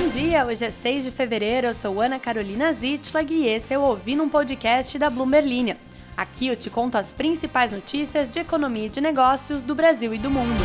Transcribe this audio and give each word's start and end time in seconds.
Bom 0.00 0.08
dia, 0.08 0.46
hoje 0.46 0.64
é 0.64 0.70
6 0.70 1.04
de 1.04 1.10
fevereiro, 1.10 1.66
eu 1.66 1.74
sou 1.74 2.00
Ana 2.00 2.18
Carolina 2.18 2.72
Zitlag 2.72 3.32
e 3.32 3.46
esse 3.46 3.74
é 3.74 3.78
o 3.78 3.82
Ouvindo 3.82 4.22
um 4.22 4.30
Podcast 4.30 4.98
da 4.98 5.10
Bloomberg 5.10 5.46
Linha. 5.46 5.76
Aqui 6.16 6.46
eu 6.46 6.56
te 6.56 6.70
conto 6.70 6.96
as 6.96 7.12
principais 7.12 7.70
notícias 7.70 8.30
de 8.30 8.38
economia 8.38 8.86
e 8.86 8.88
de 8.88 8.98
negócios 8.98 9.60
do 9.60 9.74
Brasil 9.74 10.14
e 10.14 10.18
do 10.18 10.30
mundo. 10.30 10.62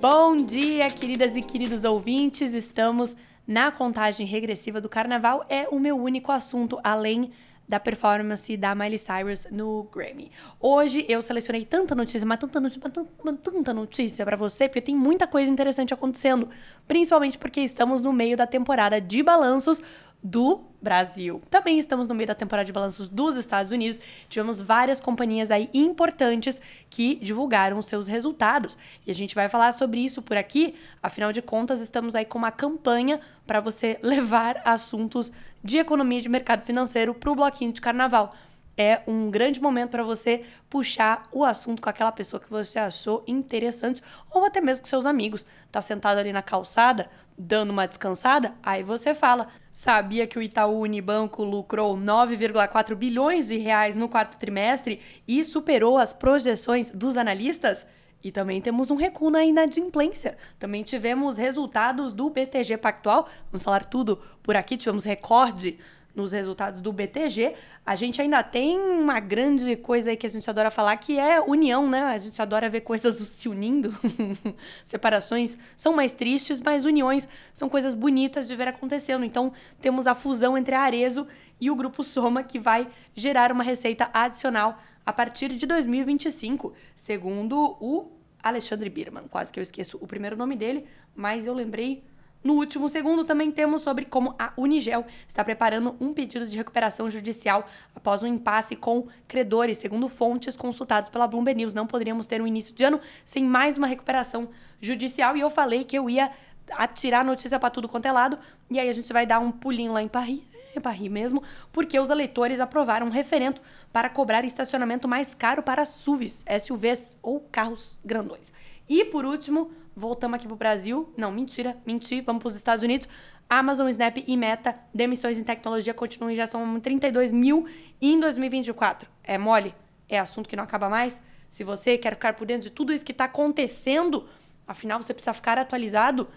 Bom 0.00 0.36
dia, 0.36 0.88
queridas 0.88 1.34
e 1.34 1.42
queridos 1.42 1.82
ouvintes, 1.82 2.54
estamos 2.54 3.16
na 3.44 3.72
contagem 3.72 4.24
regressiva 4.24 4.80
do 4.80 4.88
carnaval. 4.88 5.44
É 5.48 5.66
o 5.68 5.80
meu 5.80 5.98
único 5.98 6.30
assunto, 6.30 6.78
além 6.84 7.32
da 7.68 7.80
performance 7.80 8.56
da 8.56 8.74
Miley 8.74 8.98
Cyrus 8.98 9.46
no 9.50 9.84
Grammy. 9.92 10.30
Hoje 10.60 11.04
eu 11.08 11.22
selecionei 11.22 11.64
tanta 11.64 11.94
notícia, 11.94 12.26
mas 12.26 12.38
tanta 12.38 12.60
notícia, 12.60 12.80
tanta, 12.90 13.04
tanta 13.42 13.74
notícia 13.74 14.24
para 14.24 14.36
você, 14.36 14.68
porque 14.68 14.80
tem 14.80 14.96
muita 14.96 15.26
coisa 15.26 15.50
interessante 15.50 15.94
acontecendo, 15.94 16.48
principalmente 16.86 17.38
porque 17.38 17.60
estamos 17.60 18.02
no 18.02 18.12
meio 18.12 18.36
da 18.36 18.46
temporada 18.46 19.00
de 19.00 19.22
balanços 19.22 19.82
do 20.24 20.62
Brasil. 20.80 21.42
Também 21.50 21.78
estamos 21.78 22.06
no 22.06 22.14
meio 22.14 22.26
da 22.26 22.34
temporada 22.34 22.64
de 22.64 22.72
balanços 22.72 23.10
dos 23.10 23.36
Estados 23.36 23.70
Unidos. 23.70 24.00
Tivemos 24.26 24.58
várias 24.58 24.98
companhias 24.98 25.50
aí 25.50 25.68
importantes 25.74 26.58
que 26.88 27.16
divulgaram 27.16 27.82
seus 27.82 28.08
resultados. 28.08 28.78
E 29.06 29.10
a 29.10 29.14
gente 29.14 29.34
vai 29.34 29.50
falar 29.50 29.72
sobre 29.72 30.00
isso 30.00 30.22
por 30.22 30.38
aqui. 30.38 30.74
Afinal 31.02 31.30
de 31.30 31.42
contas, 31.42 31.80
estamos 31.80 32.14
aí 32.14 32.24
com 32.24 32.38
uma 32.38 32.50
campanha 32.50 33.20
para 33.46 33.60
você 33.60 33.98
levar 34.02 34.62
assuntos 34.64 35.30
de 35.62 35.76
economia 35.76 36.20
e 36.20 36.22
de 36.22 36.28
mercado 36.30 36.62
financeiro 36.62 37.14
para 37.14 37.30
o 37.30 37.34
bloquinho 37.34 37.72
de 37.72 37.82
carnaval 37.82 38.34
é 38.76 39.02
um 39.06 39.30
grande 39.30 39.60
momento 39.60 39.90
para 39.90 40.02
você 40.02 40.44
puxar 40.68 41.28
o 41.32 41.44
assunto 41.44 41.80
com 41.80 41.88
aquela 41.88 42.12
pessoa 42.12 42.40
que 42.40 42.50
você 42.50 42.78
achou 42.78 43.22
interessante 43.26 44.02
ou 44.30 44.44
até 44.44 44.60
mesmo 44.60 44.82
com 44.82 44.88
seus 44.88 45.06
amigos. 45.06 45.46
Tá 45.70 45.80
sentado 45.80 46.18
ali 46.18 46.32
na 46.32 46.42
calçada, 46.42 47.08
dando 47.36 47.70
uma 47.70 47.86
descansada, 47.86 48.54
aí 48.62 48.82
você 48.82 49.14
fala: 49.14 49.48
"Sabia 49.70 50.26
que 50.26 50.38
o 50.38 50.42
Itaú 50.42 50.80
Unibanco 50.80 51.44
lucrou 51.44 51.96
9,4 51.96 52.94
bilhões 52.94 53.48
de 53.48 53.58
reais 53.58 53.96
no 53.96 54.08
quarto 54.08 54.38
trimestre 54.38 55.00
e 55.26 55.42
superou 55.44 55.98
as 55.98 56.12
projeções 56.12 56.90
dos 56.90 57.16
analistas?" 57.16 57.86
E 58.22 58.32
também 58.32 58.58
temos 58.58 58.90
um 58.90 58.94
recuo 58.94 59.28
na 59.28 59.44
inadimplência. 59.44 60.38
Também 60.58 60.82
tivemos 60.82 61.36
resultados 61.36 62.14
do 62.14 62.30
BTG 62.30 62.78
Pactual. 62.78 63.28
Vamos 63.52 63.62
falar 63.62 63.84
tudo 63.84 64.18
por 64.42 64.56
aqui. 64.56 64.78
Tivemos 64.78 65.04
recorde 65.04 65.78
nos 66.14 66.32
resultados 66.32 66.80
do 66.80 66.92
BTG, 66.92 67.54
a 67.84 67.94
gente 67.96 68.22
ainda 68.22 68.42
tem 68.42 68.78
uma 68.78 69.18
grande 69.18 69.74
coisa 69.76 70.10
aí 70.10 70.16
que 70.16 70.26
a 70.26 70.30
gente 70.30 70.48
adora 70.48 70.70
falar, 70.70 70.96
que 70.96 71.18
é 71.18 71.40
união, 71.40 71.88
né? 71.88 72.04
A 72.04 72.18
gente 72.18 72.40
adora 72.40 72.70
ver 72.70 72.82
coisas 72.82 73.16
se 73.28 73.48
unindo. 73.48 73.92
Separações 74.84 75.58
são 75.76 75.92
mais 75.92 76.14
tristes, 76.14 76.60
mas 76.60 76.84
uniões 76.84 77.28
são 77.52 77.68
coisas 77.68 77.94
bonitas 77.94 78.46
de 78.46 78.54
ver 78.54 78.68
acontecendo. 78.68 79.24
Então, 79.24 79.52
temos 79.80 80.06
a 80.06 80.14
fusão 80.14 80.56
entre 80.56 80.74
a 80.74 80.82
Arezo 80.82 81.26
e 81.60 81.70
o 81.70 81.76
Grupo 81.76 82.04
Soma, 82.04 82.42
que 82.42 82.58
vai 82.58 82.88
gerar 83.14 83.50
uma 83.50 83.64
receita 83.64 84.08
adicional 84.12 84.78
a 85.04 85.12
partir 85.12 85.48
de 85.48 85.66
2025, 85.66 86.72
segundo 86.94 87.76
o 87.80 88.10
Alexandre 88.42 88.88
Birman. 88.88 89.24
Quase 89.28 89.52
que 89.52 89.58
eu 89.58 89.62
esqueço 89.62 89.98
o 90.00 90.06
primeiro 90.06 90.36
nome 90.36 90.56
dele, 90.56 90.86
mas 91.14 91.46
eu 91.46 91.54
lembrei 91.54 92.04
no 92.44 92.52
último 92.54 92.90
segundo, 92.90 93.24
também 93.24 93.50
temos 93.50 93.80
sobre 93.80 94.04
como 94.04 94.34
a 94.38 94.52
Unigel 94.54 95.06
está 95.26 95.42
preparando 95.42 95.96
um 95.98 96.12
pedido 96.12 96.46
de 96.46 96.58
recuperação 96.58 97.08
judicial 97.10 97.66
após 97.94 98.22
um 98.22 98.26
impasse 98.26 98.76
com 98.76 99.08
credores. 99.26 99.78
Segundo 99.78 100.10
fontes 100.10 100.54
consultadas 100.54 101.08
pela 101.08 101.26
Bloomberg 101.26 101.56
News, 101.56 101.72
não 101.72 101.86
poderíamos 101.86 102.26
ter 102.26 102.42
um 102.42 102.46
início 102.46 102.74
de 102.74 102.84
ano 102.84 103.00
sem 103.24 103.42
mais 103.42 103.78
uma 103.78 103.86
recuperação 103.86 104.50
judicial. 104.78 105.34
E 105.34 105.40
eu 105.40 105.48
falei 105.48 105.84
que 105.84 105.96
eu 105.96 106.10
ia 106.10 106.30
atirar 106.72 107.24
notícia 107.24 107.58
para 107.58 107.70
tudo 107.70 107.88
quanto 107.88 108.04
é 108.04 108.12
lado. 108.12 108.38
E 108.70 108.78
aí 108.78 108.90
a 108.90 108.92
gente 108.92 109.10
vai 109.10 109.24
dar 109.24 109.38
um 109.38 109.50
pulinho 109.50 109.94
lá 109.94 110.02
em 110.02 110.08
Paris, 110.08 110.42
em 110.76 110.80
Paris 110.82 111.10
mesmo, 111.10 111.42
porque 111.72 111.98
os 111.98 112.10
eleitores 112.10 112.60
aprovaram 112.60 113.06
um 113.06 113.10
referendo 113.10 113.58
para 113.90 114.10
cobrar 114.10 114.44
estacionamento 114.44 115.08
mais 115.08 115.32
caro 115.34 115.62
para 115.62 115.86
SUVs, 115.86 116.44
SUVs 116.60 117.16
ou 117.22 117.40
carros 117.40 117.98
grandões. 118.04 118.52
E 118.86 119.02
por 119.02 119.24
último, 119.24 119.70
voltamos 119.94 120.36
aqui 120.36 120.46
pro 120.46 120.56
Brasil. 120.56 121.12
Não, 121.16 121.30
mentira, 121.30 121.76
menti, 121.86 122.20
vamos 122.20 122.40
pros 122.40 122.56
Estados 122.56 122.84
Unidos. 122.84 123.08
Amazon, 123.48 123.88
Snap 123.88 124.16
e 124.26 124.36
Meta, 124.36 124.76
demissões 124.92 125.38
em 125.38 125.44
tecnologia 125.44 125.92
continuam 125.92 126.34
já 126.34 126.46
são 126.46 126.80
32 126.80 127.30
mil 127.30 127.66
em 128.00 128.18
2024. 128.18 129.08
É 129.22 129.36
mole? 129.36 129.74
É 130.08 130.18
assunto 130.18 130.48
que 130.48 130.56
não 130.56 130.64
acaba 130.64 130.88
mais? 130.88 131.22
Se 131.48 131.62
você 131.62 131.96
quer 131.96 132.14
ficar 132.14 132.34
por 132.34 132.46
dentro 132.46 132.64
de 132.64 132.70
tudo 132.70 132.92
isso 132.92 133.04
que 133.04 133.12
está 133.12 133.26
acontecendo, 133.26 134.26
afinal 134.66 135.00
você 135.00 135.14
precisa 135.14 135.32
ficar 135.32 135.58
atualizado 135.58 136.28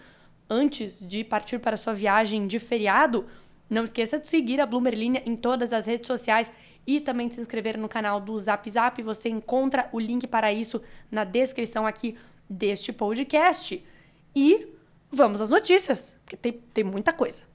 antes 0.48 1.00
de 1.06 1.24
partir 1.24 1.58
para 1.58 1.76
sua 1.76 1.92
viagem 1.92 2.46
de 2.46 2.58
feriado, 2.58 3.26
não 3.68 3.84
esqueça 3.84 4.18
de 4.18 4.28
seguir 4.28 4.60
a 4.60 4.66
Bloomer 4.66 4.94
Linha 4.94 5.22
em 5.26 5.36
todas 5.36 5.72
as 5.72 5.86
redes 5.86 6.06
sociais 6.06 6.52
e 6.86 7.00
também 7.00 7.28
de 7.28 7.34
se 7.34 7.40
inscrever 7.40 7.76
no 7.76 7.88
canal 7.88 8.18
do 8.18 8.38
Zap 8.38 8.68
Zap. 8.70 9.02
Você 9.02 9.28
encontra 9.28 9.88
o 9.92 9.98
link 9.98 10.26
para 10.26 10.52
isso 10.52 10.80
na 11.10 11.22
descrição 11.24 11.86
aqui 11.86 12.16
deste 12.48 12.92
podcast. 12.92 13.84
E 14.34 14.68
vamos 15.10 15.40
às 15.40 15.50
notícias, 15.50 16.18
porque 16.24 16.36
tem, 16.36 16.52
tem 16.52 16.84
muita 16.84 17.12
coisa. 17.12 17.47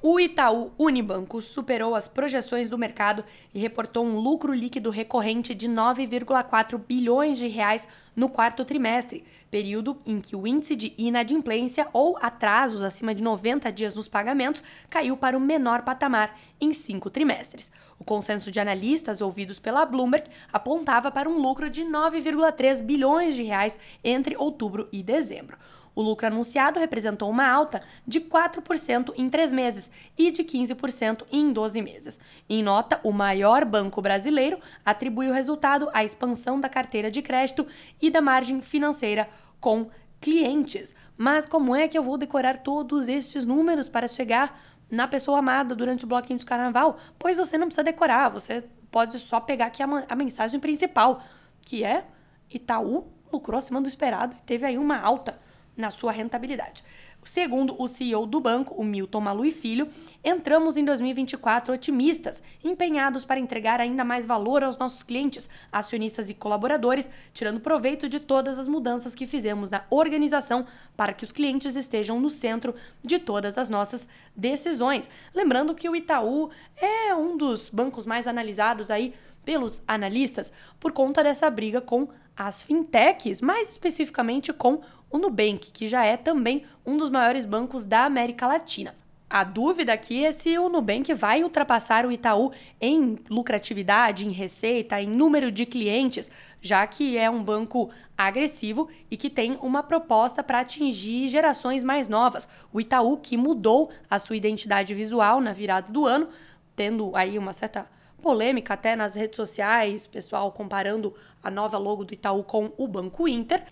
O 0.00 0.20
Itaú 0.20 0.70
Unibanco 0.78 1.42
superou 1.42 1.92
as 1.92 2.06
projeções 2.06 2.68
do 2.68 2.78
mercado 2.78 3.24
e 3.52 3.58
reportou 3.58 4.06
um 4.06 4.16
lucro 4.20 4.54
líquido 4.54 4.90
recorrente 4.90 5.56
de 5.56 5.68
9,4 5.68 6.78
bilhões 6.78 7.36
de 7.36 7.48
reais 7.48 7.88
no 8.14 8.28
quarto 8.28 8.64
trimestre, 8.64 9.24
período 9.50 10.00
em 10.06 10.20
que 10.20 10.36
o 10.36 10.46
índice 10.46 10.76
de 10.76 10.94
inadimplência 10.96 11.88
ou 11.92 12.16
atrasos 12.22 12.84
acima 12.84 13.12
de 13.12 13.24
90 13.24 13.72
dias 13.72 13.92
nos 13.92 14.06
pagamentos 14.06 14.62
caiu 14.88 15.16
para 15.16 15.36
o 15.36 15.40
menor 15.40 15.82
patamar 15.82 16.38
em 16.60 16.72
cinco 16.72 17.10
trimestres. 17.10 17.68
O 17.98 18.04
consenso 18.04 18.52
de 18.52 18.60
analistas 18.60 19.20
ouvidos 19.20 19.58
pela 19.58 19.84
Bloomberg 19.84 20.30
apontava 20.52 21.10
para 21.10 21.28
um 21.28 21.38
lucro 21.38 21.68
de 21.68 21.82
9,3 21.82 22.82
bilhões 22.84 23.34
de 23.34 23.42
reais 23.42 23.76
entre 24.04 24.36
outubro 24.36 24.88
e 24.92 25.02
dezembro. 25.02 25.58
O 25.98 26.02
lucro 26.02 26.28
anunciado 26.28 26.78
representou 26.78 27.28
uma 27.28 27.50
alta 27.50 27.82
de 28.06 28.20
4% 28.20 29.12
em 29.16 29.28
três 29.28 29.50
meses 29.52 29.90
e 30.16 30.30
de 30.30 30.44
15% 30.44 31.24
em 31.32 31.52
12 31.52 31.82
meses. 31.82 32.20
Em 32.48 32.62
nota, 32.62 33.00
o 33.02 33.10
maior 33.10 33.64
banco 33.64 34.00
brasileiro 34.00 34.60
atribui 34.84 35.28
o 35.28 35.32
resultado 35.32 35.90
à 35.92 36.04
expansão 36.04 36.60
da 36.60 36.68
carteira 36.68 37.10
de 37.10 37.20
crédito 37.20 37.66
e 38.00 38.10
da 38.10 38.20
margem 38.20 38.60
financeira 38.60 39.28
com 39.58 39.90
clientes. 40.20 40.94
Mas 41.16 41.48
como 41.48 41.74
é 41.74 41.88
que 41.88 41.98
eu 41.98 42.02
vou 42.04 42.16
decorar 42.16 42.60
todos 42.60 43.08
estes 43.08 43.44
números 43.44 43.88
para 43.88 44.06
chegar 44.06 44.56
na 44.88 45.08
pessoa 45.08 45.40
amada 45.40 45.74
durante 45.74 46.04
o 46.04 46.08
bloquinho 46.08 46.38
de 46.38 46.46
carnaval? 46.46 46.96
Pois 47.18 47.38
você 47.38 47.58
não 47.58 47.66
precisa 47.66 47.82
decorar, 47.82 48.28
você 48.28 48.62
pode 48.88 49.18
só 49.18 49.40
pegar 49.40 49.66
aqui 49.66 49.82
a, 49.82 49.88
a 50.08 50.14
mensagem 50.14 50.60
principal, 50.60 51.24
que 51.60 51.82
é 51.82 52.04
Itaú 52.48 53.08
lucrou 53.32 53.58
acima 53.58 53.80
do 53.80 53.88
esperado 53.88 54.36
e 54.36 54.46
teve 54.46 54.64
aí 54.64 54.78
uma 54.78 54.96
alta 54.96 55.38
na 55.78 55.90
sua 55.90 56.12
rentabilidade. 56.12 56.82
Segundo 57.24 57.76
o 57.78 57.86
CEO 57.86 58.24
do 58.24 58.40
banco, 58.40 58.74
o 58.74 58.82
Milton 58.82 59.20
Malui 59.20 59.50
Filho, 59.50 59.88
entramos 60.24 60.76
em 60.76 60.84
2024 60.84 61.74
otimistas, 61.74 62.42
empenhados 62.64 63.24
para 63.24 63.38
entregar 63.38 63.80
ainda 63.80 64.02
mais 64.02 64.24
valor 64.24 64.64
aos 64.64 64.78
nossos 64.78 65.02
clientes, 65.02 65.48
acionistas 65.70 66.30
e 66.30 66.34
colaboradores, 66.34 67.10
tirando 67.34 67.60
proveito 67.60 68.08
de 68.08 68.18
todas 68.18 68.58
as 68.58 68.66
mudanças 68.66 69.14
que 69.14 69.26
fizemos 69.26 69.68
na 69.68 69.84
organização 69.90 70.66
para 70.96 71.12
que 71.12 71.24
os 71.24 71.32
clientes 71.32 71.76
estejam 71.76 72.18
no 72.18 72.30
centro 72.30 72.74
de 73.02 73.18
todas 73.18 73.58
as 73.58 73.68
nossas 73.68 74.08
decisões. 74.34 75.08
Lembrando 75.34 75.74
que 75.74 75.88
o 75.88 75.94
Itaú 75.94 76.50
é 76.76 77.14
um 77.14 77.36
dos 77.36 77.68
bancos 77.68 78.06
mais 78.06 78.26
analisados 78.26 78.90
aí 78.90 79.12
pelos 79.44 79.82
analistas 79.86 80.52
por 80.78 80.92
conta 80.92 81.22
dessa 81.22 81.48
briga 81.50 81.80
com 81.80 82.08
as 82.38 82.62
fintechs, 82.62 83.40
mais 83.40 83.68
especificamente 83.68 84.52
com 84.52 84.80
o 85.10 85.18
Nubank, 85.18 85.72
que 85.72 85.88
já 85.88 86.04
é 86.04 86.16
também 86.16 86.64
um 86.86 86.96
dos 86.96 87.10
maiores 87.10 87.44
bancos 87.44 87.84
da 87.84 88.04
América 88.04 88.46
Latina. 88.46 88.94
A 89.28 89.42
dúvida 89.42 89.92
aqui 89.92 90.24
é 90.24 90.30
se 90.30 90.56
o 90.56 90.68
Nubank 90.68 91.12
vai 91.12 91.42
ultrapassar 91.42 92.06
o 92.06 92.12
Itaú 92.12 92.52
em 92.80 93.18
lucratividade, 93.28 94.26
em 94.26 94.30
receita, 94.30 95.02
em 95.02 95.06
número 95.08 95.50
de 95.50 95.66
clientes, 95.66 96.30
já 96.62 96.86
que 96.86 97.18
é 97.18 97.28
um 97.28 97.42
banco 97.42 97.90
agressivo 98.16 98.88
e 99.10 99.16
que 99.16 99.28
tem 99.28 99.58
uma 99.60 99.82
proposta 99.82 100.42
para 100.42 100.60
atingir 100.60 101.28
gerações 101.28 101.82
mais 101.82 102.08
novas. 102.08 102.48
O 102.72 102.80
Itaú, 102.80 103.18
que 103.18 103.36
mudou 103.36 103.90
a 104.08 104.18
sua 104.18 104.36
identidade 104.36 104.94
visual 104.94 105.40
na 105.40 105.52
virada 105.52 105.92
do 105.92 106.06
ano, 106.06 106.28
tendo 106.74 107.14
aí 107.14 107.36
uma 107.36 107.52
certa 107.52 107.86
polêmica 108.22 108.74
até 108.74 108.94
nas 108.96 109.14
redes 109.14 109.36
sociais, 109.36 110.06
pessoal 110.06 110.52
comparando 110.52 111.14
a 111.42 111.50
nova 111.50 111.78
logo 111.78 112.04
do 112.04 112.14
Itaú 112.14 112.42
com 112.42 112.72
o 112.76 112.86
Banco 112.86 113.28
Inter 113.28 113.64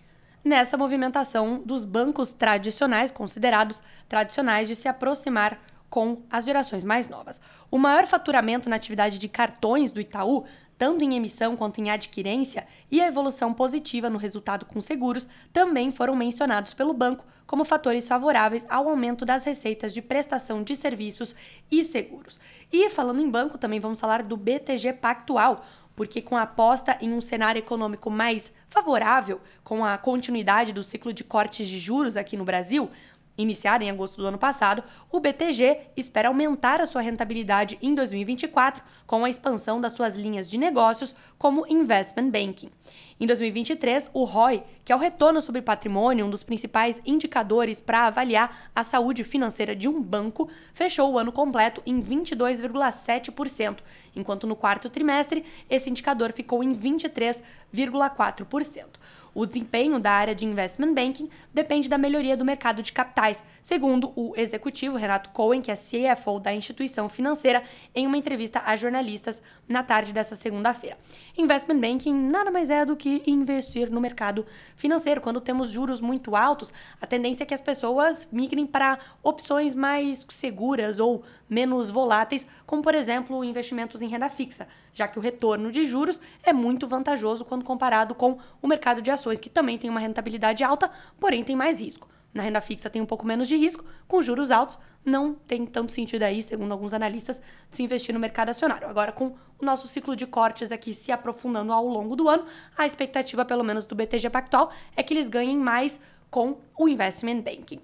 nessa 0.47 0.77
movimentação 0.77 1.61
dos 1.65 1.85
bancos 1.85 2.33
tradicionais, 2.33 3.11
considerados 3.11 3.83
tradicionais, 4.09 4.69
de 4.69 4.77
se 4.77 4.89
aproximar 4.89 5.61
com 5.91 6.23
as 6.31 6.45
gerações 6.45 6.85
mais 6.85 7.09
novas. 7.09 7.41
O 7.71 7.79
maior 7.79 8.07
faturamento 8.07 8.69
na 8.69 8.77
atividade 8.77 9.19
de 9.19 9.29
cartões 9.29 9.91
do 9.91 10.01
Itaú 10.01 10.45
tanto 10.79 11.05
em 11.05 11.15
emissão 11.15 11.57
quanto 11.57 11.81
em 11.81 11.91
adquirência, 11.91 12.67
e 12.91 13.01
a 13.01 13.09
evolução 13.09 13.53
positiva 13.53 14.11
no 14.11 14.19
resultado 14.19 14.67
com 14.67 14.81
seguros 14.81 15.29
também 15.53 15.91
foram 15.91 16.15
mencionados 16.15 16.75
pelo 16.75 16.93
banco 16.93 17.25
como 17.47 17.65
fatores 17.65 18.09
favoráveis 18.09 18.67
ao 18.69 18.89
aumento 18.89 19.25
das 19.25 19.45
receitas 19.45 19.95
de 19.95 20.03
prestação 20.03 20.63
de 20.63 20.75
serviços 20.75 21.35
e 21.71 21.85
seguros. 21.85 22.41
E 22.73 22.91
falando 22.91 23.21
em 23.21 23.31
banco, 23.31 23.57
também 23.57 23.79
vamos 23.79 24.01
falar 24.01 24.23
do 24.23 24.37
BTG 24.37 24.95
Pactual, 24.95 25.65
porque 25.95 26.21
com 26.21 26.37
a 26.37 26.43
aposta 26.43 26.99
em 27.01 27.13
um 27.13 27.21
cenário 27.21 27.59
econômico 27.59 28.11
mais 28.11 28.53
favorável, 28.69 29.41
com 29.65 29.85
a 29.85 29.97
continuidade 29.97 30.73
do 30.73 30.85
ciclo 30.85 31.13
de 31.13 31.25
cortes 31.25 31.67
de 31.67 31.79
juros 31.79 32.17
aqui 32.17 32.37
no 32.37 32.45
Brasil, 32.45 32.91
iniciada 33.37 33.85
em 33.85 33.91
agosto 33.91 34.17
do 34.17 34.27
ano 34.27 34.39
passado, 34.39 34.83
o 35.11 35.21
BTG 35.21 35.79
espera 35.97 36.29
aumentar 36.29 36.81
a 36.81 36.87
sua 36.87 37.01
rentabilidade 37.01 37.79
em 37.83 37.95
2024 37.95 38.83
com 39.07 39.25
a 39.25 39.31
expansão 39.31 39.81
das 39.81 39.93
suas 39.93 40.17
linhas 40.17 40.49
de 40.49 40.59
negócios 40.59 41.15
como 41.39 41.67
investment 41.69 42.31
banking. 42.31 42.71
Em 43.19 43.27
2023, 43.27 44.11
o 44.13 44.25
ROI, 44.25 44.63
que 44.85 44.93
é 44.93 44.97
o 44.97 44.99
retorno 44.99 45.41
sobre 45.41 45.63
patrimônio, 45.63 46.27
um 46.27 46.31
dos 46.31 46.45
principais 46.45 47.01
indicadores 47.07 47.81
para 47.81 48.07
avaliar 48.07 48.71
a 48.75 48.83
saúde 48.83 49.25
financeira 49.25 49.75
de 49.75 49.89
um 49.89 50.03
banco, 50.03 50.51
fechou 50.75 51.11
o 51.11 51.19
ano 51.19 51.33
completo 51.33 51.83
em 51.87 52.03
22,7%, 52.03 53.79
enquanto 54.15 54.47
no 54.47 54.55
quarto 54.55 54.91
trimestre 54.91 55.47
esse 55.71 55.89
indicador 55.89 56.31
ficou 56.33 56.63
em 56.63 56.75
23,4%. 56.75 58.85
O 59.37 59.45
desempenho 59.45 60.01
da 60.01 60.13
área 60.13 60.35
de 60.35 60.47
investment 60.47 60.95
banking 60.95 61.29
depende 61.53 61.91
da 61.91 61.99
melhoria 61.99 62.39
do 62.39 62.43
mercado 62.43 62.83
de 62.83 62.91
capitais, 62.91 63.45
segundo 63.61 64.11
o 64.17 64.33
executivo 64.35 64.97
Renato 64.97 65.29
Cohen, 65.29 65.61
que 65.61 65.71
é 65.71 65.75
CFO 65.75 66.41
da 66.41 66.55
instituição 66.55 67.07
financeira, 67.07 67.63
em 67.95 68.07
uma 68.07 68.17
entrevista 68.17 68.63
a 68.65 68.75
jornalistas 68.77 69.43
na 69.69 69.83
tarde 69.83 70.11
desta 70.11 70.35
segunda-feira. 70.35 70.97
Investment 71.37 71.81
banking 71.81 72.15
nada 72.15 72.51
mais 72.51 72.71
é 72.71 72.87
do 72.87 72.97
que 72.97 73.23
investir 73.27 73.91
no 73.91 74.01
mercado 74.01 74.47
financeiro. 74.75 75.21
Quando 75.21 75.39
temos 75.39 75.69
juros 75.69 76.01
muito 76.01 76.35
altos, 76.35 76.73
a 76.99 77.07
tendência 77.07 77.43
é 77.43 77.47
que 77.47 77.53
as 77.53 77.61
pessoas 77.61 78.31
migrem 78.33 78.67
para 78.67 78.99
opções 79.23 79.75
mais 79.75 80.25
seguras 80.31 80.99
ou 80.99 81.23
menos 81.47 81.91
voláteis, 81.91 82.47
como 82.65 82.81
por 82.81 82.95
exemplo 82.95 83.45
investimentos 83.45 84.01
em 84.01 84.09
renda 84.09 84.31
fixa 84.31 84.67
já 84.97 85.07
que 85.07 85.19
o 85.19 85.23
retorno 85.23 85.71
de 85.71 85.85
juros 85.85 86.19
é 86.43 86.55
muito 86.55 86.89
vantajoso 86.89 87.45
quando 87.45 87.65
comparado 87.65 88.15
com 88.15 88.39
o 88.63 88.67
mercado 88.67 89.03
de 89.03 89.11
ações, 89.11 89.39
que 89.39 89.51
também 89.51 89.77
tem 89.77 89.91
uma 89.91 90.01
rentabilidade 90.01 90.65
alta, 90.65 90.91
porém 91.21 91.45
tem 91.45 91.55
mais 91.55 91.79
risco. 91.79 92.09
Na 92.33 92.43
renda 92.43 92.63
fixa 92.63 92.89
tem 92.89 93.03
um 93.03 93.07
pouco 93.07 93.27
menos 93.27 93.47
de 93.47 93.57
risco, 93.57 93.85
com 94.09 94.23
juros 94.23 94.51
altos 94.51 94.79
não 95.05 95.35
tem 95.35 95.65
tanto 95.65 95.93
sentido 95.93 96.25
aí, 96.25 96.43
segundo 96.43 96.73
alguns 96.73 96.93
analistas, 96.93 97.41
se 97.71 97.83
investir 97.83 98.13
no 98.13 98.19
mercado 98.19 98.49
acionário. 98.49 98.89
Agora, 98.89 99.13
com 99.13 99.37
o 99.59 99.65
nosso 99.65 99.87
ciclo 99.87 100.17
de 100.17 100.27
cortes 100.27 100.73
aqui 100.73 100.93
se 100.93 101.13
aprofundando 101.13 101.73
ao 101.73 101.87
longo 101.87 102.17
do 102.17 102.29
ano, 102.29 102.45
a 102.77 102.85
expectativa, 102.85 103.45
pelo 103.45 103.63
menos 103.63 103.85
do 103.85 103.95
BTG 103.95 104.29
Pactual, 104.31 104.73
é 104.97 105.03
que 105.03 105.15
eles 105.15 105.29
ganhem 105.29 105.57
mais 105.57 106.01
com 106.29 106.59
o 106.77 106.89
investment 106.89 107.43
banking. 107.43 107.81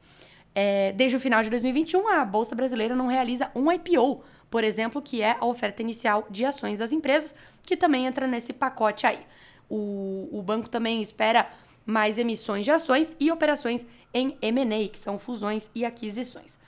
É, 0.55 0.93
desde 0.93 1.17
o 1.17 1.21
final 1.21 1.43
de 1.43 1.49
2021, 1.49 2.09
a 2.09 2.25
Bolsa 2.25 2.55
Brasileira 2.55 2.97
não 2.97 3.07
realiza 3.07 3.51
um 3.55 3.71
IPO, 3.71 4.23
por 4.53 4.65
exemplo, 4.65 5.01
que 5.01 5.23
é 5.23 5.35
a 5.41 5.47
oferta 5.47 5.81
inicial 5.81 6.27
de 6.29 6.45
ações 6.45 6.79
das 6.79 6.93
empresas, 6.93 7.35
que 7.63 7.75
também 7.75 8.05
entra 8.05 8.27
nesse 8.27 8.53
pacote 8.53 9.07
aí. 9.07 9.21
O, 9.67 10.29
o 10.31 10.43
banco 10.43 10.69
também 10.69 11.01
espera 11.01 11.51
mais 11.87 12.19
emissões 12.19 12.67
de 12.67 12.71
ações 12.71 13.15
e 13.19 13.33
operações 13.33 13.87
em 14.13 14.37
M&A, 14.43 14.89
que 14.91 14.99
são 14.99 15.19
fusões 15.19 15.71
e 15.75 15.87
aquisições. 15.87 16.59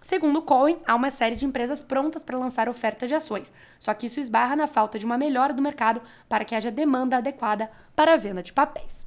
Segundo 0.00 0.40
Cohen, 0.40 0.78
há 0.86 0.94
uma 0.94 1.10
série 1.10 1.36
de 1.36 1.44
empresas 1.44 1.82
prontas 1.82 2.22
para 2.22 2.38
lançar 2.38 2.66
oferta 2.66 3.06
de 3.06 3.14
ações, 3.14 3.52
só 3.78 3.92
que 3.92 4.06
isso 4.06 4.18
esbarra 4.18 4.56
na 4.56 4.66
falta 4.66 4.98
de 4.98 5.04
uma 5.04 5.18
melhora 5.18 5.52
do 5.52 5.60
mercado 5.60 6.00
para 6.26 6.46
que 6.46 6.54
haja 6.54 6.70
demanda 6.70 7.18
adequada 7.18 7.70
para 7.94 8.14
a 8.14 8.16
venda 8.16 8.42
de 8.42 8.54
papéis. 8.54 9.06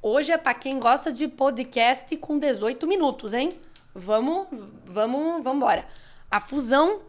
Hoje 0.00 0.30
é 0.30 0.38
para 0.38 0.54
quem 0.54 0.78
gosta 0.78 1.12
de 1.12 1.26
podcast 1.26 2.16
com 2.18 2.38
18 2.38 2.86
minutos, 2.86 3.34
hein? 3.34 3.48
Vamos, 3.94 4.48
vamos, 4.84 5.44
vamos 5.44 5.56
embora. 5.56 5.86
A 6.28 6.40
fusão, 6.40 7.02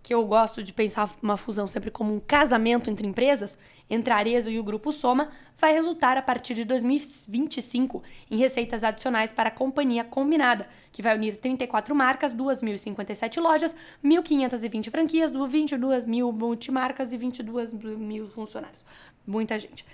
que 0.00 0.14
eu 0.14 0.24
gosto 0.24 0.62
de 0.62 0.72
pensar 0.72 1.10
uma 1.20 1.36
fusão 1.36 1.66
sempre 1.66 1.90
como 1.90 2.14
um 2.14 2.20
casamento 2.20 2.88
entre 2.88 3.06
empresas, 3.06 3.58
entre 3.90 4.12
a 4.12 4.16
Arezo 4.16 4.48
e 4.48 4.58
o 4.58 4.62
Grupo 4.62 4.92
Soma, 4.92 5.32
vai 5.58 5.72
resultar 5.72 6.16
a 6.16 6.22
partir 6.22 6.54
de 6.54 6.64
2025 6.64 8.02
em 8.30 8.36
receitas 8.36 8.84
adicionais 8.84 9.32
para 9.32 9.48
a 9.48 9.52
companhia 9.52 10.04
combinada, 10.04 10.68
que 10.92 11.02
vai 11.02 11.16
unir 11.16 11.36
34 11.36 11.94
marcas, 11.94 12.32
2.057 12.32 13.40
lojas, 13.40 13.74
1.520 14.04 14.90
franquias, 14.90 15.32
22 15.32 16.04
mil 16.04 16.32
multimarcas 16.32 17.12
e 17.12 17.16
22 17.16 17.74
mil 17.74 18.28
funcionários. 18.30 18.84
Muita 19.26 19.58
gente. 19.58 19.84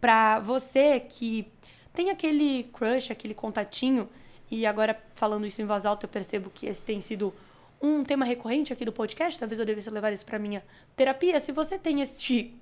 Para 0.00 0.40
você 0.40 0.98
que 0.98 1.50
tem 1.94 2.10
aquele 2.10 2.64
crush, 2.64 3.12
aquele 3.12 3.32
contatinho 3.32 4.08
e 4.50 4.64
agora, 4.64 5.00
falando 5.14 5.46
isso 5.46 5.60
em 5.60 5.64
voz 5.64 5.84
alta, 5.84 6.06
eu 6.06 6.10
percebo 6.10 6.50
que 6.50 6.66
esse 6.66 6.84
tem 6.84 7.00
sido 7.00 7.34
um 7.80 8.02
tema 8.02 8.24
recorrente 8.24 8.72
aqui 8.72 8.84
do 8.84 8.92
podcast. 8.92 9.38
Talvez 9.38 9.58
eu 9.58 9.66
devesse 9.66 9.90
levar 9.90 10.12
isso 10.12 10.24
para 10.24 10.38
minha 10.38 10.64
terapia. 10.94 11.38
Se 11.40 11.52
você 11.52 11.78
tem 11.78 12.00
este 12.00 12.54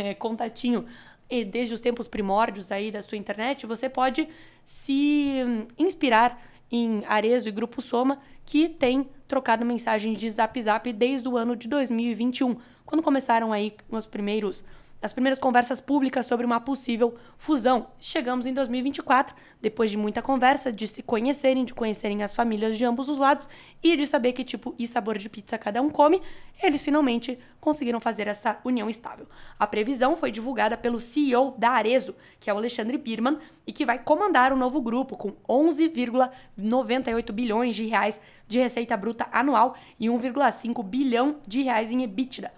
é, 0.00 0.14
contatinho 0.14 0.86
e 1.28 1.44
desde 1.44 1.74
os 1.74 1.80
tempos 1.80 2.08
primórdios 2.08 2.70
aí 2.72 2.90
da 2.90 3.02
sua 3.02 3.18
internet, 3.18 3.66
você 3.66 3.88
pode 3.88 4.28
se 4.62 5.40
inspirar 5.78 6.40
em 6.70 7.04
Arezo 7.06 7.48
e 7.48 7.52
Grupo 7.52 7.80
Soma, 7.80 8.18
que 8.44 8.68
tem 8.68 9.08
trocado 9.28 9.64
mensagens 9.64 10.18
de 10.18 10.28
zap 10.30 10.60
zap 10.60 10.92
desde 10.92 11.28
o 11.28 11.36
ano 11.36 11.54
de 11.54 11.68
2021, 11.68 12.56
quando 12.84 13.02
começaram 13.02 13.52
aí 13.52 13.74
os 13.88 14.06
primeiros 14.06 14.64
as 15.00 15.12
primeiras 15.12 15.38
conversas 15.38 15.80
públicas 15.80 16.26
sobre 16.26 16.46
uma 16.46 16.60
possível 16.60 17.14
fusão. 17.36 17.88
Chegamos 17.98 18.46
em 18.46 18.54
2024, 18.54 19.36
depois 19.60 19.90
de 19.90 19.96
muita 19.96 20.22
conversa, 20.22 20.72
de 20.72 20.88
se 20.88 21.02
conhecerem, 21.02 21.64
de 21.64 21.74
conhecerem 21.74 22.22
as 22.22 22.34
famílias 22.34 22.76
de 22.78 22.84
ambos 22.84 23.08
os 23.08 23.18
lados 23.18 23.48
e 23.82 23.96
de 23.96 24.06
saber 24.06 24.32
que 24.32 24.42
tipo 24.42 24.74
e 24.78 24.86
sabor 24.86 25.18
de 25.18 25.28
pizza 25.28 25.58
cada 25.58 25.82
um 25.82 25.90
come, 25.90 26.22
eles 26.62 26.82
finalmente 26.82 27.38
conseguiram 27.60 28.00
fazer 28.00 28.26
essa 28.26 28.58
união 28.64 28.88
estável. 28.88 29.28
A 29.58 29.66
previsão 29.66 30.16
foi 30.16 30.30
divulgada 30.30 30.76
pelo 30.76 31.00
CEO 31.00 31.54
da 31.58 31.70
Arezo, 31.70 32.14
que 32.40 32.48
é 32.48 32.54
o 32.54 32.56
Alexandre 32.56 32.96
Birman, 32.96 33.38
e 33.66 33.72
que 33.72 33.84
vai 33.84 33.98
comandar 33.98 34.52
o 34.52 34.56
novo 34.56 34.80
grupo 34.80 35.16
com 35.16 35.32
11,98 35.48 37.32
bilhões 37.32 37.76
de 37.76 37.84
reais 37.86 38.20
de 38.48 38.58
receita 38.58 38.96
bruta 38.96 39.28
anual 39.30 39.76
e 40.00 40.06
1,5 40.06 40.82
bilhão 40.82 41.36
de 41.46 41.62
reais 41.62 41.90
em 41.90 42.02
EBITDA 42.02 42.52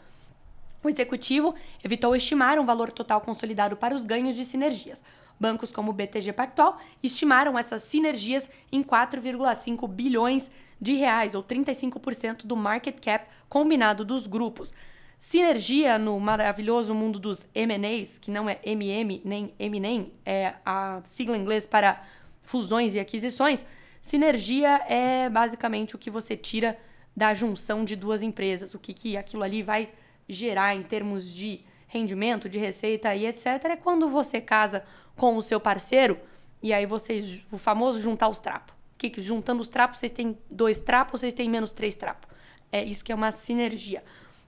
o 0.83 0.89
executivo 0.89 1.55
evitou 1.83 2.15
estimar 2.15 2.59
um 2.59 2.65
valor 2.65 2.93
total 2.93 3.21
consolidado 3.21 3.77
para 3.77 3.95
os 3.95 4.05
ganhos 4.05 4.37
de 4.37 4.44
sinergias. 4.44 5.03
Bancos 5.39 5.70
como 5.70 5.91
o 5.91 5.94
BTG 5.94 6.32
Pactual 6.32 6.79
estimaram 7.03 7.58
essas 7.58 7.82
sinergias 7.82 8.49
em 8.73 8.82
4,5 8.82 9.89
bilhões 9.89 10.51
de 10.81 10.94
reais, 10.94 11.35
ou 11.35 11.43
35% 11.43 12.47
do 12.47 12.56
market 12.56 13.01
cap 13.01 13.27
combinado 13.49 14.05
dos 14.05 14.27
grupos. 14.27 14.75
Sinergia 15.19 15.99
no 15.99 16.19
maravilhoso 16.20 16.94
mundo 16.94 17.19
dos 17.19 17.44
M&As, 17.53 18.19
que 18.19 18.31
não 18.31 18.49
é 18.49 18.61
MM 18.65 19.20
nem 19.25 19.53
M&A, 19.58 20.06
é 20.25 20.55
a 20.65 21.01
sigla 21.05 21.37
em 21.37 21.41
inglês 21.41 21.67
para 21.67 22.05
fusões 22.43 22.94
e 22.94 23.01
aquisições. 23.01 23.65
Sinergia 24.01 24.81
é 24.89 25.29
basicamente 25.29 25.97
o 25.97 25.99
que 25.99 26.11
você 26.11 26.37
tira 26.37 26.79
da 27.17 27.35
junção 27.35 27.85
de 27.85 27.97
duas 27.97 28.23
empresas, 28.23 28.75
o 28.75 28.79
que, 28.79 28.94
que 28.94 29.17
aquilo 29.17 29.43
ali 29.43 29.61
vai 29.61 29.91
gerar 30.29 30.75
em 30.75 30.82
termos 30.82 31.35
de 31.35 31.65
rendimento, 31.87 32.49
de 32.49 32.58
receita 32.58 33.15
e 33.15 33.27
etc., 33.27 33.47
é 33.65 33.77
quando 33.77 34.08
você 34.08 34.41
casa 34.41 34.85
com 35.17 35.37
o 35.37 35.43
seu 35.43 35.58
parceiro 35.58 36.19
e 36.63 36.73
aí 36.73 36.87
vocês, 36.87 37.43
o 37.51 37.56
famoso 37.56 38.01
juntar 38.01 38.29
os 38.29 38.39
trapos. 38.39 38.75
Que, 38.97 39.08
que 39.08 39.23
juntando 39.23 39.63
os 39.63 39.69
trapos, 39.69 40.01
vocês 40.01 40.13
têm 40.13 40.37
dois 40.51 40.81
trapos, 40.81 41.20
vocês 41.20 41.32
têm 41.32 41.49
menos 41.49 41.73
três 41.73 41.94
trapos. 41.94 42.29
É 42.70 42.82
isso 42.82 43.05
que 43.05 43.13
é 43.13 43.15
uma 43.15 43.31
sinergia. 43.31 44.03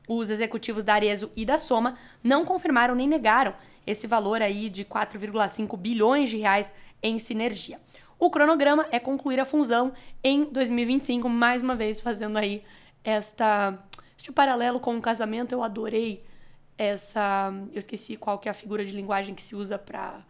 Os 0.09 0.29
executivos 0.29 0.83
da 0.83 0.95
Arezo 0.95 1.31
e 1.37 1.45
da 1.45 1.57
Soma 1.57 1.97
não 2.23 2.45
confirmaram 2.45 2.95
nem 2.95 3.09
negaram 3.09 3.55
esse 3.87 4.07
valor 4.07 4.43
aí 4.43 4.69
de 4.69 4.85
4,5 4.85 5.77
bilhões 5.77 6.29
de 6.29 6.39
reais 6.39 6.73
em 7.03 7.19
sinergia. 7.19 7.81
O 8.19 8.29
cronograma 8.29 8.87
é 8.91 8.99
concluir 8.99 9.41
a 9.41 9.47
fusão 9.47 9.93
em 10.23 10.45
2025, 10.45 11.29
mais 11.29 11.63
uma 11.63 11.75
vez 11.75 12.01
fazendo 12.01 12.37
aí 12.37 12.63
esta 13.03 13.79
este 14.21 14.31
paralelo 14.31 14.79
com 14.79 14.97
o 14.99 15.01
casamento, 15.01 15.53
eu 15.53 15.63
adorei 15.63 16.23
essa. 16.77 17.51
Eu 17.73 17.79
esqueci 17.79 18.17
qual 18.17 18.39
que 18.39 18.49
é 18.49 18.51
a 18.51 18.55
figura 18.55 18.85
de 18.85 18.93
linguagem 18.93 19.35
que 19.35 19.41
se 19.41 19.57
usa 19.57 19.79
para 19.79 20.23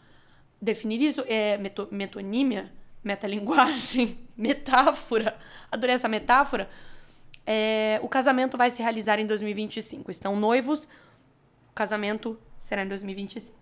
definir 0.63 1.03
isso. 1.03 1.25
É 1.27 1.59
meto, 1.59 1.89
metonímia? 1.91 2.73
Metalinguagem? 3.03 4.17
Metáfora? 4.39 5.37
Adorei 5.73 5.95
essa 5.95 6.09
metáfora. 6.09 6.71
É, 7.45 7.99
o 8.01 8.09
casamento 8.09 8.57
vai 8.57 8.71
se 8.71 8.81
realizar 8.81 9.19
em 9.19 9.27
2025. 9.27 10.09
Estão 10.09 10.37
noivos, 10.37 10.85
o 10.85 11.75
casamento 11.75 12.39
será 12.59 12.85
em 12.85 12.89
2025. 12.89 13.59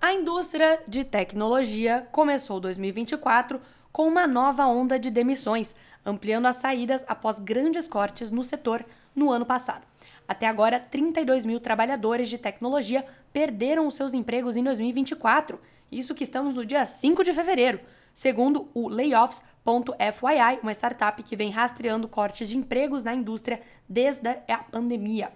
A 0.00 0.12
indústria 0.12 0.82
de 0.88 1.04
tecnologia 1.04 2.08
começou 2.10 2.58
2024 2.58 3.60
com 3.96 4.06
uma 4.06 4.26
nova 4.26 4.66
onda 4.66 4.98
de 4.98 5.10
demissões, 5.10 5.74
ampliando 6.04 6.44
as 6.44 6.56
saídas 6.56 7.02
após 7.08 7.38
grandes 7.38 7.88
cortes 7.88 8.30
no 8.30 8.44
setor 8.44 8.84
no 9.14 9.30
ano 9.30 9.46
passado. 9.46 9.86
Até 10.28 10.46
agora, 10.46 10.78
32 10.78 11.46
mil 11.46 11.58
trabalhadores 11.58 12.28
de 12.28 12.36
tecnologia 12.36 13.06
perderam 13.32 13.86
os 13.86 13.94
seus 13.94 14.12
empregos 14.12 14.54
em 14.54 14.62
2024. 14.62 15.58
Isso 15.90 16.14
que 16.14 16.24
estamos 16.24 16.56
no 16.56 16.66
dia 16.66 16.84
5 16.84 17.24
de 17.24 17.32
fevereiro, 17.32 17.80
segundo 18.12 18.68
o 18.74 18.86
Layoffs.fyi, 18.86 20.58
uma 20.62 20.72
startup 20.72 21.22
que 21.22 21.34
vem 21.34 21.48
rastreando 21.48 22.06
cortes 22.06 22.50
de 22.50 22.58
empregos 22.58 23.02
na 23.02 23.14
indústria 23.14 23.62
desde 23.88 24.28
a 24.46 24.58
pandemia. 24.58 25.32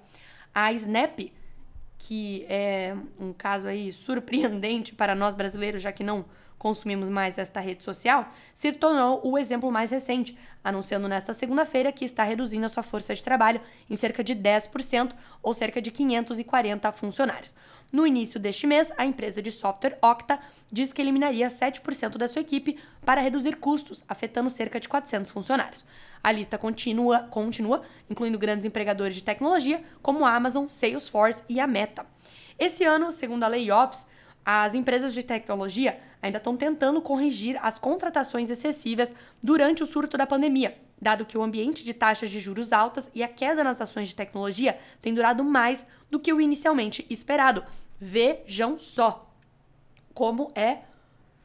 A 0.55 0.71
Snap, 0.75 1.19
que 1.97 2.45
é 2.47 2.95
um 3.19 3.33
caso 3.33 3.69
aí 3.69 3.91
surpreendente 3.91 4.95
para 4.95 5.15
nós 5.15 5.35
brasileiros, 5.35 5.81
já 5.81 5.93
que 5.93 6.05
não 6.05 6.27
consumimos 6.61 7.09
mais 7.09 7.39
esta 7.39 7.59
rede 7.59 7.83
social, 7.83 8.29
se 8.53 8.71
tornou 8.71 9.23
o 9.25 9.39
exemplo 9.39 9.73
mais 9.73 9.91
recente, 9.91 10.37
anunciando 10.63 11.09
nesta 11.09 11.33
segunda-feira 11.33 11.91
que 11.91 12.05
está 12.05 12.23
reduzindo 12.23 12.67
a 12.67 12.69
sua 12.69 12.83
força 12.83 13.15
de 13.15 13.23
trabalho 13.23 13.63
em 13.89 13.97
cerca 13.97 14.23
de 14.23 14.37
10%, 14.37 15.15
ou 15.43 15.55
cerca 15.55 15.81
de 15.81 15.91
540 15.91 16.93
funcionários. 16.93 17.55
No 17.91 18.07
início 18.07 18.39
deste 18.39 18.67
mês, 18.67 18.93
a 18.99 19.07
empresa 19.07 19.41
de 19.41 19.51
software 19.51 19.99
Okta 20.03 20.39
diz 20.71 20.93
que 20.93 21.01
eliminaria 21.01 21.49
7% 21.49 22.19
da 22.19 22.29
sua 22.29 22.43
equipe 22.43 22.79
para 23.07 23.23
reduzir 23.23 23.57
custos, 23.57 24.05
afetando 24.07 24.51
cerca 24.51 24.79
de 24.79 24.87
400 24.87 25.33
funcionários. 25.33 25.87
A 26.23 26.31
lista 26.31 26.59
continua, 26.59 27.21
continua, 27.31 27.83
incluindo 28.11 28.39
grandes 28.39 28.67
empregadores 28.67 29.15
de 29.15 29.25
tecnologia 29.25 29.83
como 30.03 30.27
Amazon, 30.27 30.69
Salesforce 30.69 31.43
e 31.49 31.59
a 31.59 31.67
Meta. 31.67 32.05
Esse 32.59 32.85
ano, 32.85 33.11
segundo 33.11 33.45
a 33.45 33.49
Layoffs, 33.49 34.07
as 34.45 34.75
empresas 34.75 35.15
de 35.15 35.23
tecnologia 35.23 35.99
ainda 36.23 36.39
estão 36.39 36.57
tentando 36.57 37.01
corrigir 37.01 37.59
as 37.63 37.79
contratações 37.79 38.51
excessivas 38.51 39.15
durante 39.43 39.83
o 39.83 39.87
surto 39.87 40.17
da 40.17 40.27
pandemia, 40.27 40.77
dado 41.01 41.25
que 41.25 41.39
o 41.39 41.43
ambiente 41.43 41.85
de 41.85 41.95
taxas 41.95 42.31
de 42.31 42.41
juros 42.41 42.73
altas 42.73 43.11
e 43.15 43.23
a 43.23 43.29
queda 43.29 43.65
nas 43.65 43.81
ações 43.81 44.09
de 44.09 44.15
tecnologia 44.15 44.79
tem 45.01 45.15
durado 45.15 45.43
mais 45.43 45.87
do 46.11 46.21
que 46.21 46.33
o 46.33 46.41
inicialmente 46.41 47.07
esperado. 47.09 47.65
Vejam 47.99 48.77
só 48.77 49.33
como 50.13 50.53
é 50.55 50.81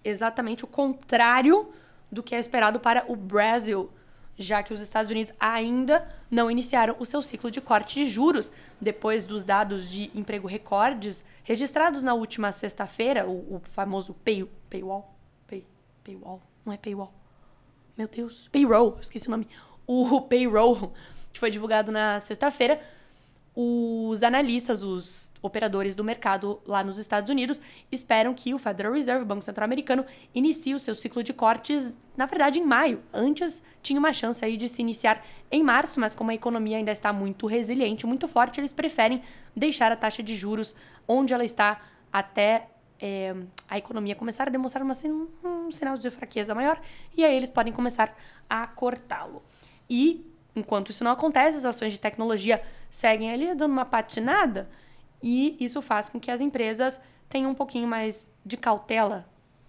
exatamente 0.04 0.66
o 0.66 0.68
contrário 0.68 1.70
do 2.12 2.22
que 2.22 2.36
é 2.36 2.40
esperado 2.40 2.80
para 2.80 3.06
o 3.08 3.16
Brasil 3.16 3.90
já 4.38 4.62
que 4.62 4.74
os 4.74 4.82
Estados 4.82 5.10
Unidos 5.12 5.34
ainda 5.40 6.08
não 6.30 6.52
iniciaram 6.52 6.96
o 7.00 7.06
seu 7.06 7.22
ciclo 7.22 7.50
de 7.50 7.62
corte 7.62 8.04
de 8.04 8.10
juros, 8.10 8.52
depois 8.80 9.26
dos 9.26 9.44
dados 9.44 9.90
de 9.90 10.12
emprego 10.14 10.48
recordes 10.48 11.24
registrados 11.44 12.04
na 12.04 12.14
última 12.14 12.52
sexta-feira, 12.52 13.26
o, 13.26 13.56
o, 13.56 13.62
famoso 13.64 14.14
paywall, 14.76 15.16
pay, 15.48 15.66
paywall, 16.04 16.42
não 16.66 16.74
é 16.74 16.78
paywall, 16.78 17.14
meu 17.98 18.08
Deus, 18.08 18.50
payroll, 18.52 18.98
esqueci 19.00 19.28
o 19.28 19.32
nome, 19.32 19.48
o 19.88 20.22
payroll, 20.28 20.92
que 21.32 21.40
foi 21.40 21.50
divulgado 21.50 21.92
na 21.92 22.20
sexta-feira, 22.20 22.82
os 23.58 24.22
analistas, 24.22 24.84
os 24.84 25.32
operadores 25.42 25.96
do 25.96 26.04
mercado 26.04 26.62
lá 26.66 26.84
nos 26.84 26.98
Estados 26.98 27.30
Unidos, 27.30 27.62
esperam 27.90 28.34
que 28.34 28.54
o 28.54 28.58
Federal 28.58 28.92
Reserve, 28.92 29.24
o 29.24 29.26
Banco 29.26 29.42
Central 29.44 29.64
Americano, 29.64 30.06
inicie 30.34 30.74
o 30.74 30.80
seu 30.80 30.94
ciclo 30.94 31.24
de 31.24 31.32
cortes, 31.32 31.98
na 32.18 32.26
verdade, 32.26 32.60
em 32.60 32.66
maio. 32.66 33.02
Antes 33.14 33.64
tinha 33.82 33.98
uma 33.98 34.12
chance 34.12 34.44
aí 34.44 34.58
de 34.58 34.68
se 34.68 34.82
iniciar 34.82 35.26
em 35.50 35.64
março, 35.64 36.02
mas 36.02 36.14
como 36.14 36.32
a 36.32 36.36
economia 36.36 36.76
ainda 36.76 36.92
está 36.92 37.14
muito 37.14 37.48
resiliente, 37.48 38.06
muito 38.06 38.28
forte, 38.28 38.60
eles 38.60 38.74
preferem 38.74 39.24
deixar 39.56 39.90
a 39.90 39.96
taxa 39.96 40.22
de 40.22 40.36
juros 40.36 40.76
onde 41.08 41.34
ela 41.34 41.46
está 41.46 41.82
até 42.12 42.68
é, 43.06 43.36
a 43.70 43.78
economia 43.78 44.16
começar 44.16 44.48
a 44.48 44.52
demonstrar 44.52 44.84
uma, 44.84 44.94
um, 45.06 45.28
um 45.68 45.72
sinal 45.72 45.98
de 45.98 46.10
fraqueza 46.10 46.56
maior, 46.56 46.82
e 47.16 47.24
aí 47.24 47.36
eles 47.36 47.50
podem 47.50 47.72
começar 47.72 48.18
a 48.50 48.66
cortá-lo. 48.66 49.44
E 49.90 50.26
Enquanto 50.56 50.90
isso 50.90 51.04
não 51.04 51.12
acontece, 51.12 51.58
as 51.58 51.66
ações 51.66 51.92
de 51.92 52.00
tecnologia 52.00 52.64
seguem 52.90 53.32
ali 53.32 53.54
dando 53.54 53.74
uma 53.74 53.84
patinada 53.84 54.70
e 55.22 55.58
isso 55.60 55.82
faz 55.82 56.08
com 56.08 56.20
que 56.20 56.32
as 56.32 56.40
empresas 56.40 57.02
tenham 57.28 57.52
um 57.52 57.54
pouquinho 57.54 57.88
mais 57.88 58.32
de 58.46 58.56
cautela 58.56 59.28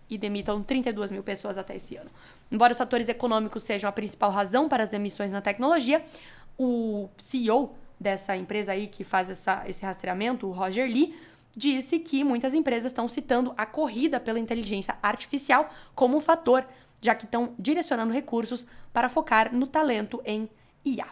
e 0.08 0.16
demitam 0.16 0.62
32 0.62 1.10
mil 1.10 1.24
pessoas 1.24 1.58
até 1.58 1.74
esse 1.74 1.96
ano. 1.96 2.10
Embora 2.52 2.70
os 2.70 2.78
fatores 2.78 3.08
econômicos 3.08 3.64
sejam 3.64 3.90
a 3.90 3.92
principal 3.92 4.30
razão 4.30 4.68
para 4.68 4.84
as 4.84 4.92
emissões 4.92 5.32
na 5.32 5.40
tecnologia, 5.40 6.04
o 6.56 7.08
CEO 7.18 7.74
dessa 7.98 8.36
empresa 8.36 8.70
aí 8.70 8.86
que 8.86 9.02
faz 9.02 9.28
essa, 9.28 9.64
esse 9.66 9.84
rastreamento, 9.84 10.46
o 10.46 10.52
Roger 10.52 10.86
Lee, 10.86 11.16
disse 11.56 11.98
que 11.98 12.22
muitas 12.22 12.52
empresas 12.52 12.92
estão 12.92 13.08
citando 13.08 13.54
a 13.56 13.64
corrida 13.64 14.20
pela 14.20 14.38
inteligência 14.38 14.96
artificial 15.02 15.70
como 15.94 16.16
um 16.16 16.20
fator, 16.20 16.66
já 17.00 17.14
que 17.14 17.24
estão 17.24 17.54
direcionando 17.58 18.12
recursos 18.12 18.66
para 18.92 19.08
focar 19.08 19.54
no 19.54 19.66
talento 19.66 20.20
em 20.24 20.48
IA. 20.84 21.06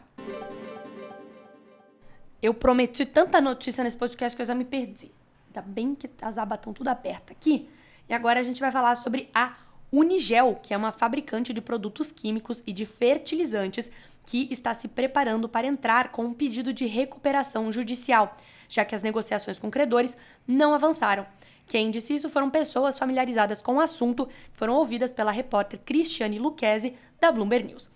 Eu 2.43 2.53
prometi 2.53 3.07
tanta 3.07 3.41
notícia 3.41 3.83
nesse 3.83 3.97
podcast 3.97 4.37
que 4.37 4.43
eu 4.43 4.47
já 4.47 4.55
me 4.55 4.67
perdi. 4.67 5.11
Ainda 5.47 5.63
bem 5.63 5.95
que 5.95 6.11
as 6.21 6.37
abas 6.37 6.59
estão 6.59 6.75
tudo 6.75 6.89
abertas 6.89 7.35
aqui. 7.35 7.69
E 8.07 8.13
agora 8.13 8.39
a 8.39 8.43
gente 8.43 8.61
vai 8.61 8.71
falar 8.71 8.97
sobre 8.97 9.31
a 9.33 9.57
Unigel, 9.91 10.57
que 10.63 10.75
é 10.75 10.77
uma 10.77 10.93
fabricante 10.93 11.55
de 11.55 11.61
produtos 11.63 12.13
químicos 12.13 12.63
e 12.67 12.73
de 12.73 12.85
fertilizantes 12.85 13.91
que 14.27 14.49
está 14.51 14.75
se 14.75 14.89
preparando 14.89 15.49
para 15.49 15.67
entrar 15.67 16.11
com 16.11 16.25
um 16.25 16.35
pedido 16.35 16.73
de 16.73 16.87
recuperação 16.87 17.71
judicial, 17.71 18.37
já 18.75 18.85
que 18.85 18.95
as 18.95 19.03
negociações 19.03 19.59
com 19.59 19.71
credores 19.71 20.17
não 20.47 20.75
avançaram. 20.75 21.27
Quem 21.69 21.91
disse 21.91 22.15
isso 22.15 22.29
foram 22.29 22.51
pessoas 22.51 22.99
familiarizadas 22.99 23.63
com 23.63 23.77
o 23.77 23.81
assunto, 23.81 24.27
que 24.27 24.59
foram 24.59 24.75
ouvidas 24.75 25.13
pela 25.13 25.31
repórter 25.31 25.79
Cristiane 25.85 26.39
Lucchesi, 26.39 26.95
da 27.21 27.31
Bloomberg 27.31 27.69
News 27.69 27.91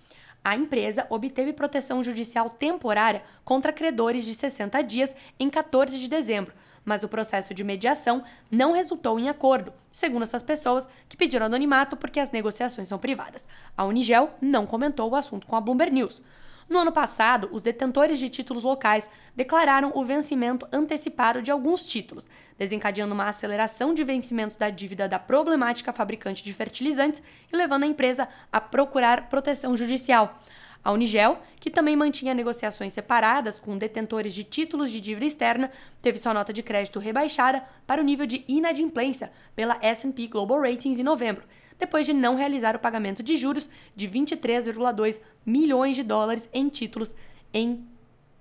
a 0.44 0.56
empresa 0.56 1.06
obteve 1.10 1.52
proteção 1.52 2.02
judicial 2.02 2.48
temporária 2.48 3.22
contra 3.44 3.72
credores 3.72 4.24
de 4.24 4.34
60 4.34 4.80
dias 4.82 5.14
em 5.38 5.50
14 5.50 5.98
de 5.98 6.08
dezembro, 6.08 6.54
mas 6.84 7.02
o 7.02 7.08
processo 7.08 7.52
de 7.52 7.62
mediação 7.62 8.24
não 8.50 8.72
resultou 8.72 9.18
em 9.18 9.28
acordo, 9.28 9.72
segundo 9.90 10.22
essas 10.22 10.42
pessoas 10.42 10.88
que 11.06 11.16
pediram 11.16 11.46
anonimato 11.46 11.96
porque 11.96 12.20
as 12.20 12.30
negociações 12.30 12.88
são 12.88 12.98
privadas. 12.98 13.46
A 13.76 13.84
Unigel 13.84 14.30
não 14.40 14.64
comentou 14.64 15.10
o 15.10 15.16
assunto 15.16 15.46
com 15.46 15.56
a 15.56 15.60
Bloomberg 15.60 15.92
News. 15.92 16.22
No 16.68 16.80
ano 16.80 16.92
passado, 16.92 17.48
os 17.50 17.62
detentores 17.62 18.18
de 18.18 18.28
títulos 18.28 18.62
locais 18.62 19.08
declararam 19.34 19.90
o 19.94 20.04
vencimento 20.04 20.68
antecipado 20.70 21.40
de 21.40 21.50
alguns 21.50 21.86
títulos, 21.86 22.26
desencadeando 22.58 23.14
uma 23.14 23.26
aceleração 23.26 23.94
de 23.94 24.04
vencimentos 24.04 24.58
da 24.58 24.68
dívida 24.68 25.08
da 25.08 25.18
problemática 25.18 25.94
fabricante 25.94 26.44
de 26.44 26.52
fertilizantes 26.52 27.22
e 27.50 27.56
levando 27.56 27.84
a 27.84 27.86
empresa 27.86 28.28
a 28.52 28.60
procurar 28.60 29.30
proteção 29.30 29.74
judicial. 29.78 30.38
A 30.84 30.92
Unigel, 30.92 31.38
que 31.58 31.70
também 31.70 31.96
mantinha 31.96 32.34
negociações 32.34 32.92
separadas 32.92 33.58
com 33.58 33.76
detentores 33.76 34.34
de 34.34 34.44
títulos 34.44 34.90
de 34.90 35.00
dívida 35.00 35.26
externa, 35.26 35.70
teve 36.02 36.18
sua 36.18 36.34
nota 36.34 36.52
de 36.52 36.62
crédito 36.62 36.98
rebaixada 36.98 37.64
para 37.86 38.00
o 38.00 38.04
nível 38.04 38.26
de 38.26 38.44
inadimplência 38.46 39.32
pela 39.56 39.78
S&P 39.80 40.26
Global 40.26 40.60
Ratings 40.60 41.00
em 41.00 41.02
novembro, 41.02 41.44
depois 41.78 42.06
de 42.06 42.12
não 42.12 42.34
realizar 42.34 42.74
o 42.74 42.78
pagamento 42.78 43.22
de 43.22 43.36
juros 43.36 43.68
de 43.94 44.08
23,2 44.08 45.20
milhões 45.44 45.96
de 45.96 46.02
dólares 46.02 46.48
em 46.52 46.68
títulos 46.68 47.14
em 47.52 47.86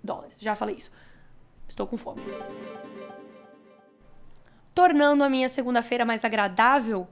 dólares. 0.03 0.37
Já 0.39 0.55
falei 0.55 0.75
isso. 0.75 0.91
Estou 1.67 1.85
com 1.85 1.97
fome. 1.97 2.21
Tornando 4.73 5.23
a 5.23 5.29
minha 5.29 5.49
segunda-feira 5.49 6.05
mais 6.05 6.23
agradável, 6.23 7.07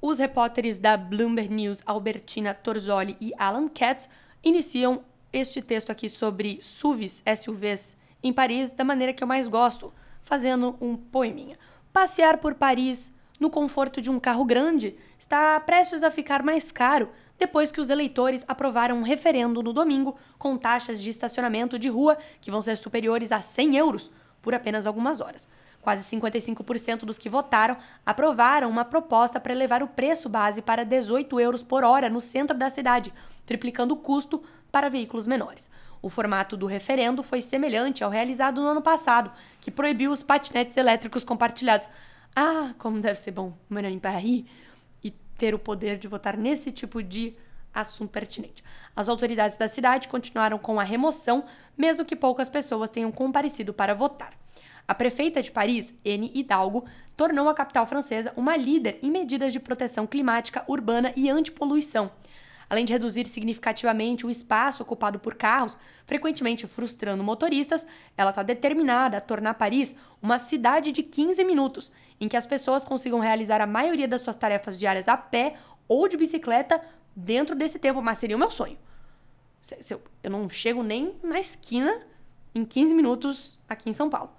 os 0.00 0.18
repórteres 0.18 0.78
da 0.78 0.96
Bloomberg 0.96 1.52
News, 1.52 1.82
Albertina 1.86 2.52
Torzoli 2.52 3.16
e 3.20 3.32
Alan 3.38 3.68
Katz, 3.68 4.10
iniciam 4.42 5.02
este 5.32 5.62
texto 5.62 5.90
aqui 5.90 6.08
sobre 6.08 6.58
SUVs, 6.60 7.22
SUVs, 7.36 7.96
em 8.22 8.32
Paris 8.32 8.70
da 8.70 8.84
maneira 8.84 9.12
que 9.12 9.22
eu 9.22 9.28
mais 9.28 9.46
gosto, 9.46 9.92
fazendo 10.22 10.76
um 10.80 10.96
poeminha. 10.96 11.58
Passear 11.92 12.38
por 12.38 12.54
Paris 12.54 13.14
no 13.38 13.50
conforto 13.50 14.00
de 14.00 14.10
um 14.10 14.20
carro 14.20 14.44
grande, 14.44 14.96
está 15.18 15.58
prestes 15.60 16.02
a 16.02 16.10
ficar 16.10 16.42
mais 16.42 16.70
caro 16.70 17.08
depois 17.38 17.72
que 17.72 17.80
os 17.80 17.90
eleitores 17.90 18.44
aprovaram 18.46 18.98
um 18.98 19.02
referendo 19.02 19.62
no 19.62 19.72
domingo 19.72 20.16
com 20.38 20.56
taxas 20.56 21.00
de 21.00 21.10
estacionamento 21.10 21.78
de 21.78 21.88
rua 21.88 22.16
que 22.40 22.50
vão 22.50 22.62
ser 22.62 22.76
superiores 22.76 23.32
a 23.32 23.40
100 23.40 23.76
euros 23.76 24.10
por 24.40 24.54
apenas 24.54 24.86
algumas 24.86 25.20
horas. 25.20 25.48
Quase 25.80 26.16
55% 26.16 27.00
dos 27.00 27.18
que 27.18 27.28
votaram 27.28 27.76
aprovaram 28.06 28.70
uma 28.70 28.84
proposta 28.84 29.38
para 29.38 29.52
elevar 29.52 29.82
o 29.82 29.88
preço 29.88 30.28
base 30.28 30.62
para 30.62 30.84
18 30.84 31.38
euros 31.40 31.62
por 31.62 31.84
hora 31.84 32.08
no 32.08 32.20
centro 32.20 32.56
da 32.56 32.70
cidade, 32.70 33.12
triplicando 33.44 33.92
o 33.92 33.98
custo 33.98 34.42
para 34.72 34.88
veículos 34.88 35.26
menores. 35.26 35.70
O 36.00 36.08
formato 36.08 36.56
do 36.56 36.66
referendo 36.66 37.22
foi 37.22 37.40
semelhante 37.40 38.02
ao 38.02 38.10
realizado 38.10 38.60
no 38.60 38.68
ano 38.68 38.82
passado, 38.82 39.30
que 39.60 39.70
proibiu 39.70 40.10
os 40.10 40.22
patinetes 40.22 40.76
elétricos 40.76 41.24
compartilhados, 41.24 41.88
ah, 42.36 42.74
como 42.78 43.00
deve 43.00 43.18
ser 43.18 43.30
bom 43.30 43.56
morar 43.68 43.90
em 43.90 43.98
Paris 43.98 44.44
e 45.02 45.10
ter 45.10 45.54
o 45.54 45.58
poder 45.58 45.98
de 45.98 46.08
votar 46.08 46.36
nesse 46.36 46.72
tipo 46.72 47.02
de 47.02 47.34
assunto 47.72 48.10
pertinente. 48.10 48.62
As 48.94 49.08
autoridades 49.08 49.56
da 49.56 49.68
cidade 49.68 50.08
continuaram 50.08 50.58
com 50.58 50.78
a 50.78 50.84
remoção, 50.84 51.44
mesmo 51.76 52.04
que 52.04 52.14
poucas 52.14 52.48
pessoas 52.48 52.90
tenham 52.90 53.10
comparecido 53.10 53.72
para 53.72 53.94
votar. 53.94 54.32
A 54.86 54.94
prefeita 54.94 55.42
de 55.42 55.50
Paris, 55.50 55.94
Anne 56.06 56.30
Hidalgo, 56.34 56.84
tornou 57.16 57.48
a 57.48 57.54
capital 57.54 57.86
francesa 57.86 58.32
uma 58.36 58.56
líder 58.56 58.98
em 59.02 59.10
medidas 59.10 59.52
de 59.52 59.58
proteção 59.58 60.06
climática 60.06 60.64
urbana 60.68 61.12
e 61.16 61.30
antipoluição. 61.30 62.10
Além 62.68 62.84
de 62.84 62.92
reduzir 62.92 63.26
significativamente 63.26 64.26
o 64.26 64.30
espaço 64.30 64.82
ocupado 64.82 65.18
por 65.18 65.34
carros, 65.34 65.76
frequentemente 66.06 66.66
frustrando 66.66 67.22
motoristas, 67.22 67.86
ela 68.16 68.30
está 68.30 68.42
determinada 68.42 69.18
a 69.18 69.20
tornar 69.20 69.54
Paris 69.54 69.94
uma 70.22 70.38
cidade 70.38 70.92
de 70.92 71.02
15 71.02 71.44
minutos, 71.44 71.92
em 72.20 72.28
que 72.28 72.36
as 72.36 72.46
pessoas 72.46 72.84
consigam 72.84 73.18
realizar 73.18 73.60
a 73.60 73.66
maioria 73.66 74.08
das 74.08 74.20
suas 74.20 74.36
tarefas 74.36 74.78
diárias 74.78 75.08
a 75.08 75.16
pé 75.16 75.56
ou 75.86 76.08
de 76.08 76.16
bicicleta 76.16 76.80
dentro 77.14 77.54
desse 77.54 77.78
tempo, 77.78 78.00
mas 78.02 78.18
seria 78.18 78.36
o 78.36 78.38
meu 78.38 78.50
sonho. 78.50 78.78
Eu 80.22 80.30
não 80.30 80.48
chego 80.48 80.82
nem 80.82 81.14
na 81.22 81.38
esquina 81.38 82.00
em 82.54 82.64
15 82.64 82.94
minutos 82.94 83.60
aqui 83.68 83.88
em 83.88 83.92
São 83.92 84.08
Paulo. 84.10 84.30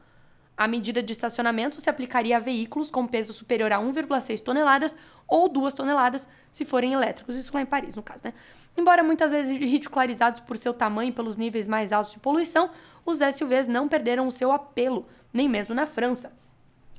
A 0.58 0.68
medida 0.68 1.04
de 1.04 1.12
estacionamento 1.12 1.82
se 1.82 1.90
aplicaria 1.90 2.38
a 2.38 2.40
veículos 2.40 2.90
com 2.90 3.06
peso 3.06 3.34
superior 3.34 3.74
a 3.74 3.80
1,6 3.80 4.40
toneladas 4.40 4.96
ou 5.28 5.50
2 5.50 5.74
toneladas 5.74 6.28
se 6.50 6.64
forem 6.64 6.94
elétricos. 6.94 7.36
Isso 7.36 7.54
lá 7.54 7.62
em 7.62 7.66
Paris, 7.66 7.96
no 7.96 8.04
caso, 8.04 8.24
né? 8.24 8.34
Embora 8.78 9.04
muitas 9.04 9.32
vezes 9.32 9.52
ridicularizados 9.52 10.40
por 10.40 10.58
seu 10.58 10.74
tamanho 10.74 11.10
e 11.10 11.12
pelos 11.12 11.36
níveis 11.36 11.68
mais 11.68 11.92
altos 11.92 12.14
de 12.14 12.20
poluição, 12.20 12.70
os 13.06 13.20
SUVs 13.20 13.68
não 13.68 13.90
perderam 13.90 14.28
o 14.28 14.32
seu 14.32 14.52
apelo, 14.52 15.08
nem 15.34 15.50
mesmo 15.50 15.76
na 15.76 15.86
França. 15.86 16.32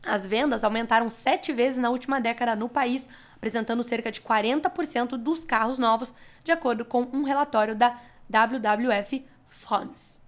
As 0.04 0.26
vendas 0.26 0.62
aumentaram 0.62 1.08
sete 1.08 1.52
vezes 1.52 1.78
na 1.78 1.90
última 1.90 2.20
década 2.20 2.54
no 2.54 2.68
país, 2.68 3.08
apresentando 3.34 3.82
cerca 3.82 4.12
de 4.12 4.20
40% 4.20 5.16
dos 5.16 5.44
carros 5.44 5.78
novos, 5.78 6.12
de 6.44 6.52
acordo 6.52 6.84
com 6.84 7.08
um 7.12 7.24
relatório 7.24 7.74
da 7.74 7.98
WWF 8.28 9.24
France. 9.48 10.20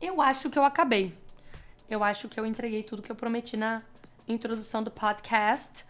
Eu 0.00 0.20
acho 0.20 0.48
que 0.48 0.58
eu 0.58 0.64
acabei. 0.64 1.12
Eu 1.88 2.02
acho 2.02 2.28
que 2.28 2.38
eu 2.38 2.46
entreguei 2.46 2.82
tudo 2.82 3.02
que 3.02 3.12
eu 3.12 3.16
prometi 3.16 3.56
na 3.56 3.82
introdução 4.26 4.82
do 4.82 4.90
podcast. 4.90 5.84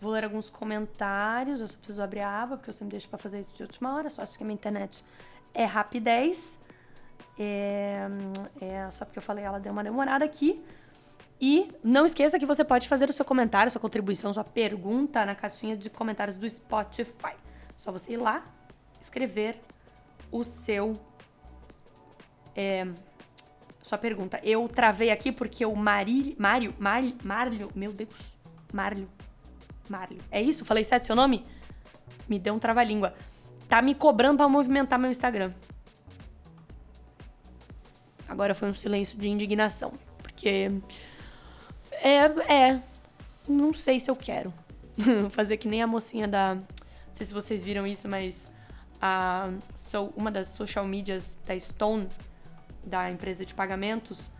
Vou 0.00 0.12
ler 0.12 0.24
alguns 0.24 0.48
comentários. 0.48 1.60
Eu 1.60 1.66
só 1.66 1.76
preciso 1.76 2.02
abrir 2.02 2.20
a 2.20 2.42
aba, 2.42 2.56
porque 2.56 2.70
eu 2.70 2.74
sempre 2.74 2.92
deixo 2.92 3.08
para 3.08 3.18
fazer 3.18 3.40
isso 3.40 3.52
de 3.52 3.62
última 3.62 3.94
hora. 3.94 4.08
Só 4.10 4.22
acho 4.22 4.36
que 4.36 4.44
a 4.44 4.46
minha 4.46 4.54
internet 4.54 5.02
é 5.52 5.64
rapidez. 5.64 6.60
É, 7.38 8.06
é, 8.60 8.90
só 8.90 9.04
porque 9.04 9.18
eu 9.18 9.22
falei, 9.22 9.44
ela 9.44 9.58
deu 9.58 9.72
uma 9.72 9.82
demorada 9.82 10.24
aqui. 10.24 10.62
E 11.40 11.70
não 11.82 12.06
esqueça 12.06 12.38
que 12.38 12.46
você 12.46 12.64
pode 12.64 12.88
fazer 12.88 13.10
o 13.10 13.12
seu 13.12 13.24
comentário, 13.24 13.70
sua 13.70 13.80
contribuição, 13.80 14.32
sua 14.32 14.44
pergunta 14.44 15.24
na 15.26 15.34
caixinha 15.34 15.76
de 15.76 15.90
comentários 15.90 16.36
do 16.36 16.48
Spotify. 16.48 17.34
Só 17.74 17.92
você 17.92 18.12
ir 18.12 18.16
lá, 18.16 18.46
escrever 19.00 19.60
o 20.30 20.42
seu. 20.44 20.98
É, 22.54 22.86
sua 23.86 23.96
pergunta. 23.96 24.40
Eu 24.42 24.68
travei 24.68 25.12
aqui 25.12 25.30
porque 25.30 25.64
o 25.64 25.76
Mari, 25.76 26.34
Mário, 26.36 26.74
Mário, 26.76 27.14
Marlio, 27.22 27.70
meu 27.72 27.92
Deus, 27.92 28.10
Marlio, 28.72 29.08
Marlio. 29.88 30.20
É 30.28 30.42
isso? 30.42 30.64
Falei 30.64 30.82
certo 30.82 31.06
seu 31.06 31.14
nome? 31.14 31.44
Me 32.28 32.36
deu 32.36 32.52
um 32.52 32.58
trava-língua. 32.58 33.14
Tá 33.68 33.80
me 33.80 33.94
cobrando 33.94 34.38
para 34.38 34.48
movimentar 34.48 34.98
meu 34.98 35.08
Instagram. 35.08 35.52
Agora 38.28 38.56
foi 38.56 38.68
um 38.68 38.74
silêncio 38.74 39.16
de 39.16 39.28
indignação, 39.28 39.92
porque 40.18 40.68
é, 41.92 42.24
é, 42.52 42.82
não 43.48 43.72
sei 43.72 44.00
se 44.00 44.10
eu 44.10 44.16
quero 44.16 44.52
fazer 45.30 45.58
que 45.58 45.68
nem 45.68 45.80
a 45.80 45.86
mocinha 45.86 46.26
da, 46.26 46.56
não 46.56 46.64
sei 47.12 47.24
se 47.24 47.32
vocês 47.32 47.62
viram 47.62 47.86
isso, 47.86 48.08
mas 48.08 48.50
a 49.00 49.48
sou 49.76 50.12
uma 50.16 50.28
das 50.28 50.48
social 50.48 50.84
medias 50.84 51.38
da 51.46 51.56
Stone 51.56 52.08
da 52.86 53.10
empresa 53.10 53.44
de 53.44 53.52
pagamentos, 53.52 54.30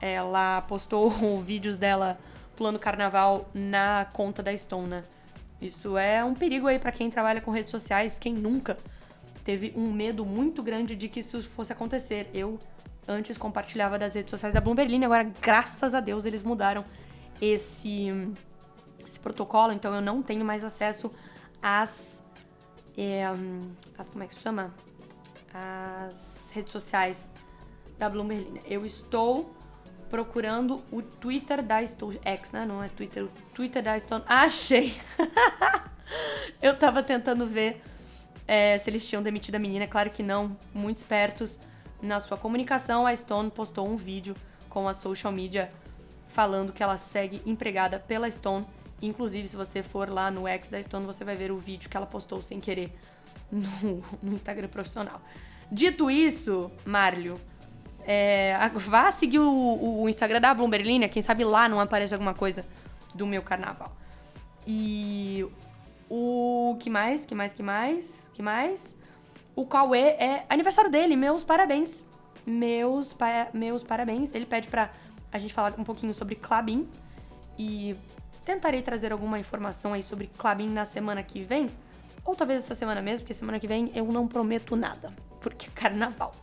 ela 0.00 0.60
postou 0.62 1.10
vídeos 1.40 1.78
dela 1.78 2.18
pulando 2.56 2.78
carnaval 2.78 3.48
na 3.54 4.06
conta 4.12 4.42
da 4.42 4.54
Stone, 4.56 5.02
Isso 5.60 5.96
é 5.96 6.24
um 6.24 6.34
perigo 6.34 6.66
aí 6.66 6.78
para 6.78 6.92
quem 6.92 7.10
trabalha 7.10 7.40
com 7.40 7.50
redes 7.50 7.70
sociais, 7.70 8.18
quem 8.18 8.34
nunca 8.34 8.76
teve 9.44 9.72
um 9.76 9.92
medo 9.92 10.24
muito 10.24 10.62
grande 10.62 10.94
de 10.94 11.08
que 11.08 11.20
isso 11.20 11.42
fosse 11.50 11.72
acontecer. 11.72 12.28
Eu 12.34 12.58
antes 13.06 13.36
compartilhava 13.36 13.98
das 13.98 14.14
redes 14.14 14.30
sociais 14.30 14.54
da 14.54 14.60
Bloomberg, 14.60 15.04
agora 15.04 15.24
graças 15.40 15.94
a 15.94 16.00
Deus 16.00 16.24
eles 16.24 16.42
mudaram 16.42 16.84
esse 17.40 18.08
esse 19.06 19.18
protocolo, 19.18 19.72
então 19.72 19.94
eu 19.94 20.00
não 20.00 20.22
tenho 20.22 20.44
mais 20.44 20.64
acesso 20.64 21.10
às 21.62 22.22
é, 22.96 23.24
as 23.98 24.10
como 24.10 24.24
é 24.24 24.26
que 24.26 24.34
chama? 24.34 24.72
As 25.52 26.50
redes 26.52 26.72
sociais 26.72 27.30
da 28.02 28.10
Bloomberg. 28.10 28.60
Eu 28.66 28.84
estou 28.84 29.54
procurando 30.10 30.82
o 30.90 31.00
Twitter 31.00 31.62
da 31.62 31.86
Stone. 31.86 32.20
X, 32.24 32.50
né? 32.50 32.66
Não 32.66 32.82
é 32.82 32.88
Twitter, 32.88 33.22
o 33.24 33.28
Twitter 33.54 33.80
da 33.80 33.96
Stone. 33.96 34.24
Achei! 34.26 34.96
eu 36.60 36.76
tava 36.76 37.00
tentando 37.00 37.46
ver 37.46 37.80
é, 38.46 38.76
se 38.76 38.90
eles 38.90 39.08
tinham 39.08 39.22
demitido 39.22 39.54
a 39.54 39.58
menina. 39.60 39.86
Claro 39.86 40.10
que 40.10 40.20
não. 40.20 40.56
Muito 40.74 40.96
espertos 40.96 41.60
na 42.02 42.18
sua 42.18 42.36
comunicação. 42.36 43.06
A 43.06 43.14
Stone 43.14 43.52
postou 43.52 43.86
um 43.86 43.94
vídeo 43.94 44.34
com 44.68 44.88
a 44.88 44.94
social 44.94 45.32
media 45.32 45.70
falando 46.26 46.72
que 46.72 46.82
ela 46.82 46.98
segue 46.98 47.40
empregada 47.46 48.00
pela 48.00 48.28
Stone. 48.28 48.66
Inclusive, 49.00 49.46
se 49.46 49.56
você 49.56 49.80
for 49.80 50.08
lá 50.08 50.28
no 50.28 50.48
X 50.48 50.68
da 50.68 50.82
Stone, 50.82 51.06
você 51.06 51.24
vai 51.24 51.36
ver 51.36 51.52
o 51.52 51.58
vídeo 51.58 51.88
que 51.88 51.96
ela 51.96 52.06
postou 52.06 52.42
sem 52.42 52.58
querer 52.58 52.92
no, 53.48 54.02
no 54.20 54.32
Instagram 54.34 54.66
profissional. 54.66 55.22
Dito 55.70 56.10
isso, 56.10 56.70
Marlio, 56.84 57.40
é, 58.04 58.56
vá 58.74 59.10
seguir 59.10 59.38
o, 59.38 60.02
o, 60.02 60.08
Instagram 60.08 60.40
da 60.40 60.52
Bloomberg 60.52 61.08
quem 61.08 61.22
sabe 61.22 61.44
lá 61.44 61.68
não 61.68 61.80
aparece 61.80 62.12
alguma 62.14 62.34
coisa 62.34 62.66
do 63.14 63.26
meu 63.26 63.42
carnaval. 63.42 63.92
E 64.66 65.46
o 66.08 66.76
que 66.80 66.90
mais? 66.90 67.24
Que 67.24 67.34
mais? 67.34 67.52
Que 67.52 67.62
mais? 67.62 68.30
Que 68.32 68.42
mais? 68.42 68.96
O 69.54 69.66
Cauê 69.66 70.16
é 70.18 70.46
aniversário 70.48 70.90
dele, 70.90 71.16
meus 71.16 71.44
parabéns. 71.44 72.04
Meus, 72.44 73.12
pa 73.12 73.48
meus 73.52 73.82
parabéns. 73.82 74.32
Ele 74.34 74.46
pede 74.46 74.68
pra 74.68 74.90
a 75.32 75.38
gente 75.38 75.54
falar 75.54 75.74
um 75.78 75.84
pouquinho 75.84 76.12
sobre 76.12 76.34
Clabin 76.34 76.88
e 77.58 77.96
tentarei 78.44 78.82
trazer 78.82 79.12
alguma 79.12 79.38
informação 79.38 79.92
aí 79.92 80.02
sobre 80.02 80.28
Clabin 80.36 80.68
na 80.68 80.84
semana 80.84 81.22
que 81.22 81.42
vem. 81.42 81.70
Ou 82.24 82.34
talvez 82.34 82.64
essa 82.64 82.74
semana 82.74 83.02
mesmo, 83.02 83.24
porque 83.24 83.34
semana 83.34 83.58
que 83.58 83.66
vem 83.66 83.90
eu 83.94 84.04
não 84.06 84.28
prometo 84.28 84.76
nada, 84.76 85.12
porque 85.40 85.66
é 85.66 85.70
carnaval. 85.74 86.34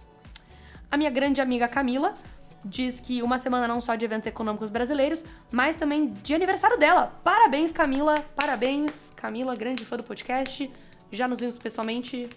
A 0.91 0.97
minha 0.97 1.09
grande 1.09 1.39
amiga 1.39 1.67
Camila 1.67 2.15
diz 2.63 2.99
que 2.99 3.21
uma 3.21 3.37
semana 3.37 3.67
não 3.67 3.79
só 3.79 3.95
de 3.95 4.03
eventos 4.05 4.27
econômicos 4.27 4.69
brasileiros, 4.69 5.23
mas 5.51 5.75
também 5.75 6.07
de 6.07 6.33
aniversário 6.33 6.77
dela. 6.77 7.19
Parabéns, 7.23 7.71
Camila. 7.71 8.15
Parabéns, 8.35 9.13
Camila, 9.15 9.55
grande 9.55 9.85
fã 9.85 9.97
do 9.97 10.03
podcast. 10.03 10.69
Já 11.11 11.27
nos 11.27 11.39
vimos 11.39 11.57
pessoalmente. 11.57 12.27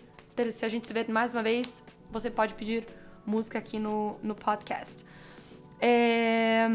Se 0.50 0.64
a 0.64 0.68
gente 0.68 0.86
se 0.86 0.92
ver 0.92 1.08
mais 1.10 1.32
uma 1.32 1.42
vez, 1.42 1.82
você 2.10 2.30
pode 2.30 2.54
pedir 2.54 2.86
música 3.26 3.58
aqui 3.58 3.78
no, 3.78 4.16
no 4.22 4.34
podcast. 4.34 5.04
É... 5.80 6.68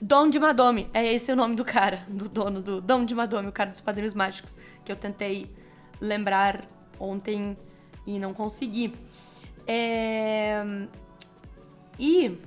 Dom 0.00 0.28
de 0.28 0.38
Madome, 0.38 0.88
é 0.94 1.12
esse 1.12 1.32
o 1.32 1.36
nome 1.36 1.56
do 1.56 1.64
cara, 1.64 2.04
do 2.08 2.28
dono 2.28 2.62
do 2.62 2.80
Dom 2.80 3.04
de 3.04 3.16
Madome, 3.16 3.48
o 3.48 3.52
cara 3.52 3.70
dos 3.70 3.80
Padrinhos 3.80 4.14
Mágicos, 4.14 4.56
que 4.84 4.92
eu 4.92 4.96
tentei 4.96 5.50
lembrar 6.00 6.64
ontem 7.00 7.56
e 8.06 8.16
não 8.16 8.32
consegui. 8.32 8.94
É... 9.68 10.64
E. 11.98 12.38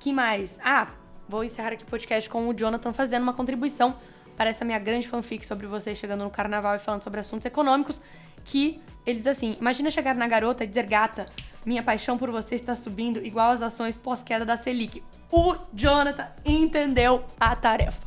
que 0.00 0.12
mais? 0.12 0.58
Ah, 0.64 0.88
vou 1.28 1.44
encerrar 1.44 1.72
aqui 1.72 1.84
o 1.84 1.86
podcast 1.86 2.28
com 2.28 2.48
o 2.48 2.52
Jonathan 2.52 2.92
fazendo 2.92 3.22
uma 3.22 3.32
contribuição 3.32 3.96
para 4.36 4.50
essa 4.50 4.64
minha 4.64 4.78
grande 4.80 5.06
fanfic 5.06 5.46
sobre 5.46 5.68
vocês 5.68 5.96
chegando 5.96 6.24
no 6.24 6.30
carnaval 6.30 6.74
e 6.74 6.78
falando 6.80 7.02
sobre 7.02 7.20
assuntos 7.20 7.46
econômicos. 7.46 8.00
Que 8.44 8.82
ele 9.06 9.18
diz 9.18 9.28
assim: 9.28 9.56
Imagina 9.60 9.88
chegar 9.88 10.16
na 10.16 10.26
garota 10.26 10.64
e 10.64 10.66
dizer, 10.66 10.86
gata, 10.86 11.26
minha 11.64 11.82
paixão 11.82 12.18
por 12.18 12.28
você 12.32 12.56
está 12.56 12.74
subindo 12.74 13.24
igual 13.24 13.52
as 13.52 13.62
ações 13.62 13.96
pós-queda 13.96 14.44
da 14.44 14.56
Selic. 14.56 15.00
O 15.30 15.54
Jonathan 15.72 16.28
entendeu 16.44 17.24
a 17.38 17.54
tarefa. 17.54 18.04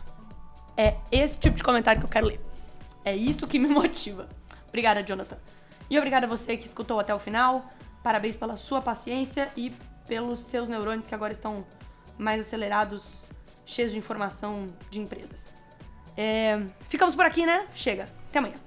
É 0.76 0.96
esse 1.10 1.40
tipo 1.40 1.56
de 1.56 1.64
comentário 1.64 2.02
que 2.02 2.06
eu 2.06 2.12
quero 2.12 2.28
ler. 2.28 2.40
É 3.06 3.16
isso 3.16 3.48
que 3.48 3.58
me 3.58 3.68
motiva. 3.70 4.28
Obrigada, 4.68 5.02
Jonathan. 5.02 5.38
E 5.90 5.98
obrigada 5.98 6.26
a 6.26 6.30
você 6.30 6.58
que 6.58 6.66
escutou 6.66 7.00
até 7.00 7.14
o 7.14 7.20
final. 7.20 7.72
Parabéns 8.04 8.36
pela 8.36 8.56
sua 8.56 8.82
paciência 8.82 9.52
e 9.56 9.72
pelos 10.08 10.40
seus 10.40 10.70
neurônios 10.70 11.08
que 11.08 11.16
agora 11.16 11.34
estão 11.34 11.66
mais 12.18 12.42
acelerados, 12.42 13.26
cheios 13.66 13.92
de 13.92 13.98
informação 13.98 14.74
de 14.90 15.00
empresas. 15.00 15.54
É... 16.16 16.62
Ficamos 16.88 17.16
por 17.16 17.26
aqui, 17.26 17.46
né? 17.46 17.68
Chega. 17.74 18.08
Até 18.30 18.40
amanhã. 18.40 18.65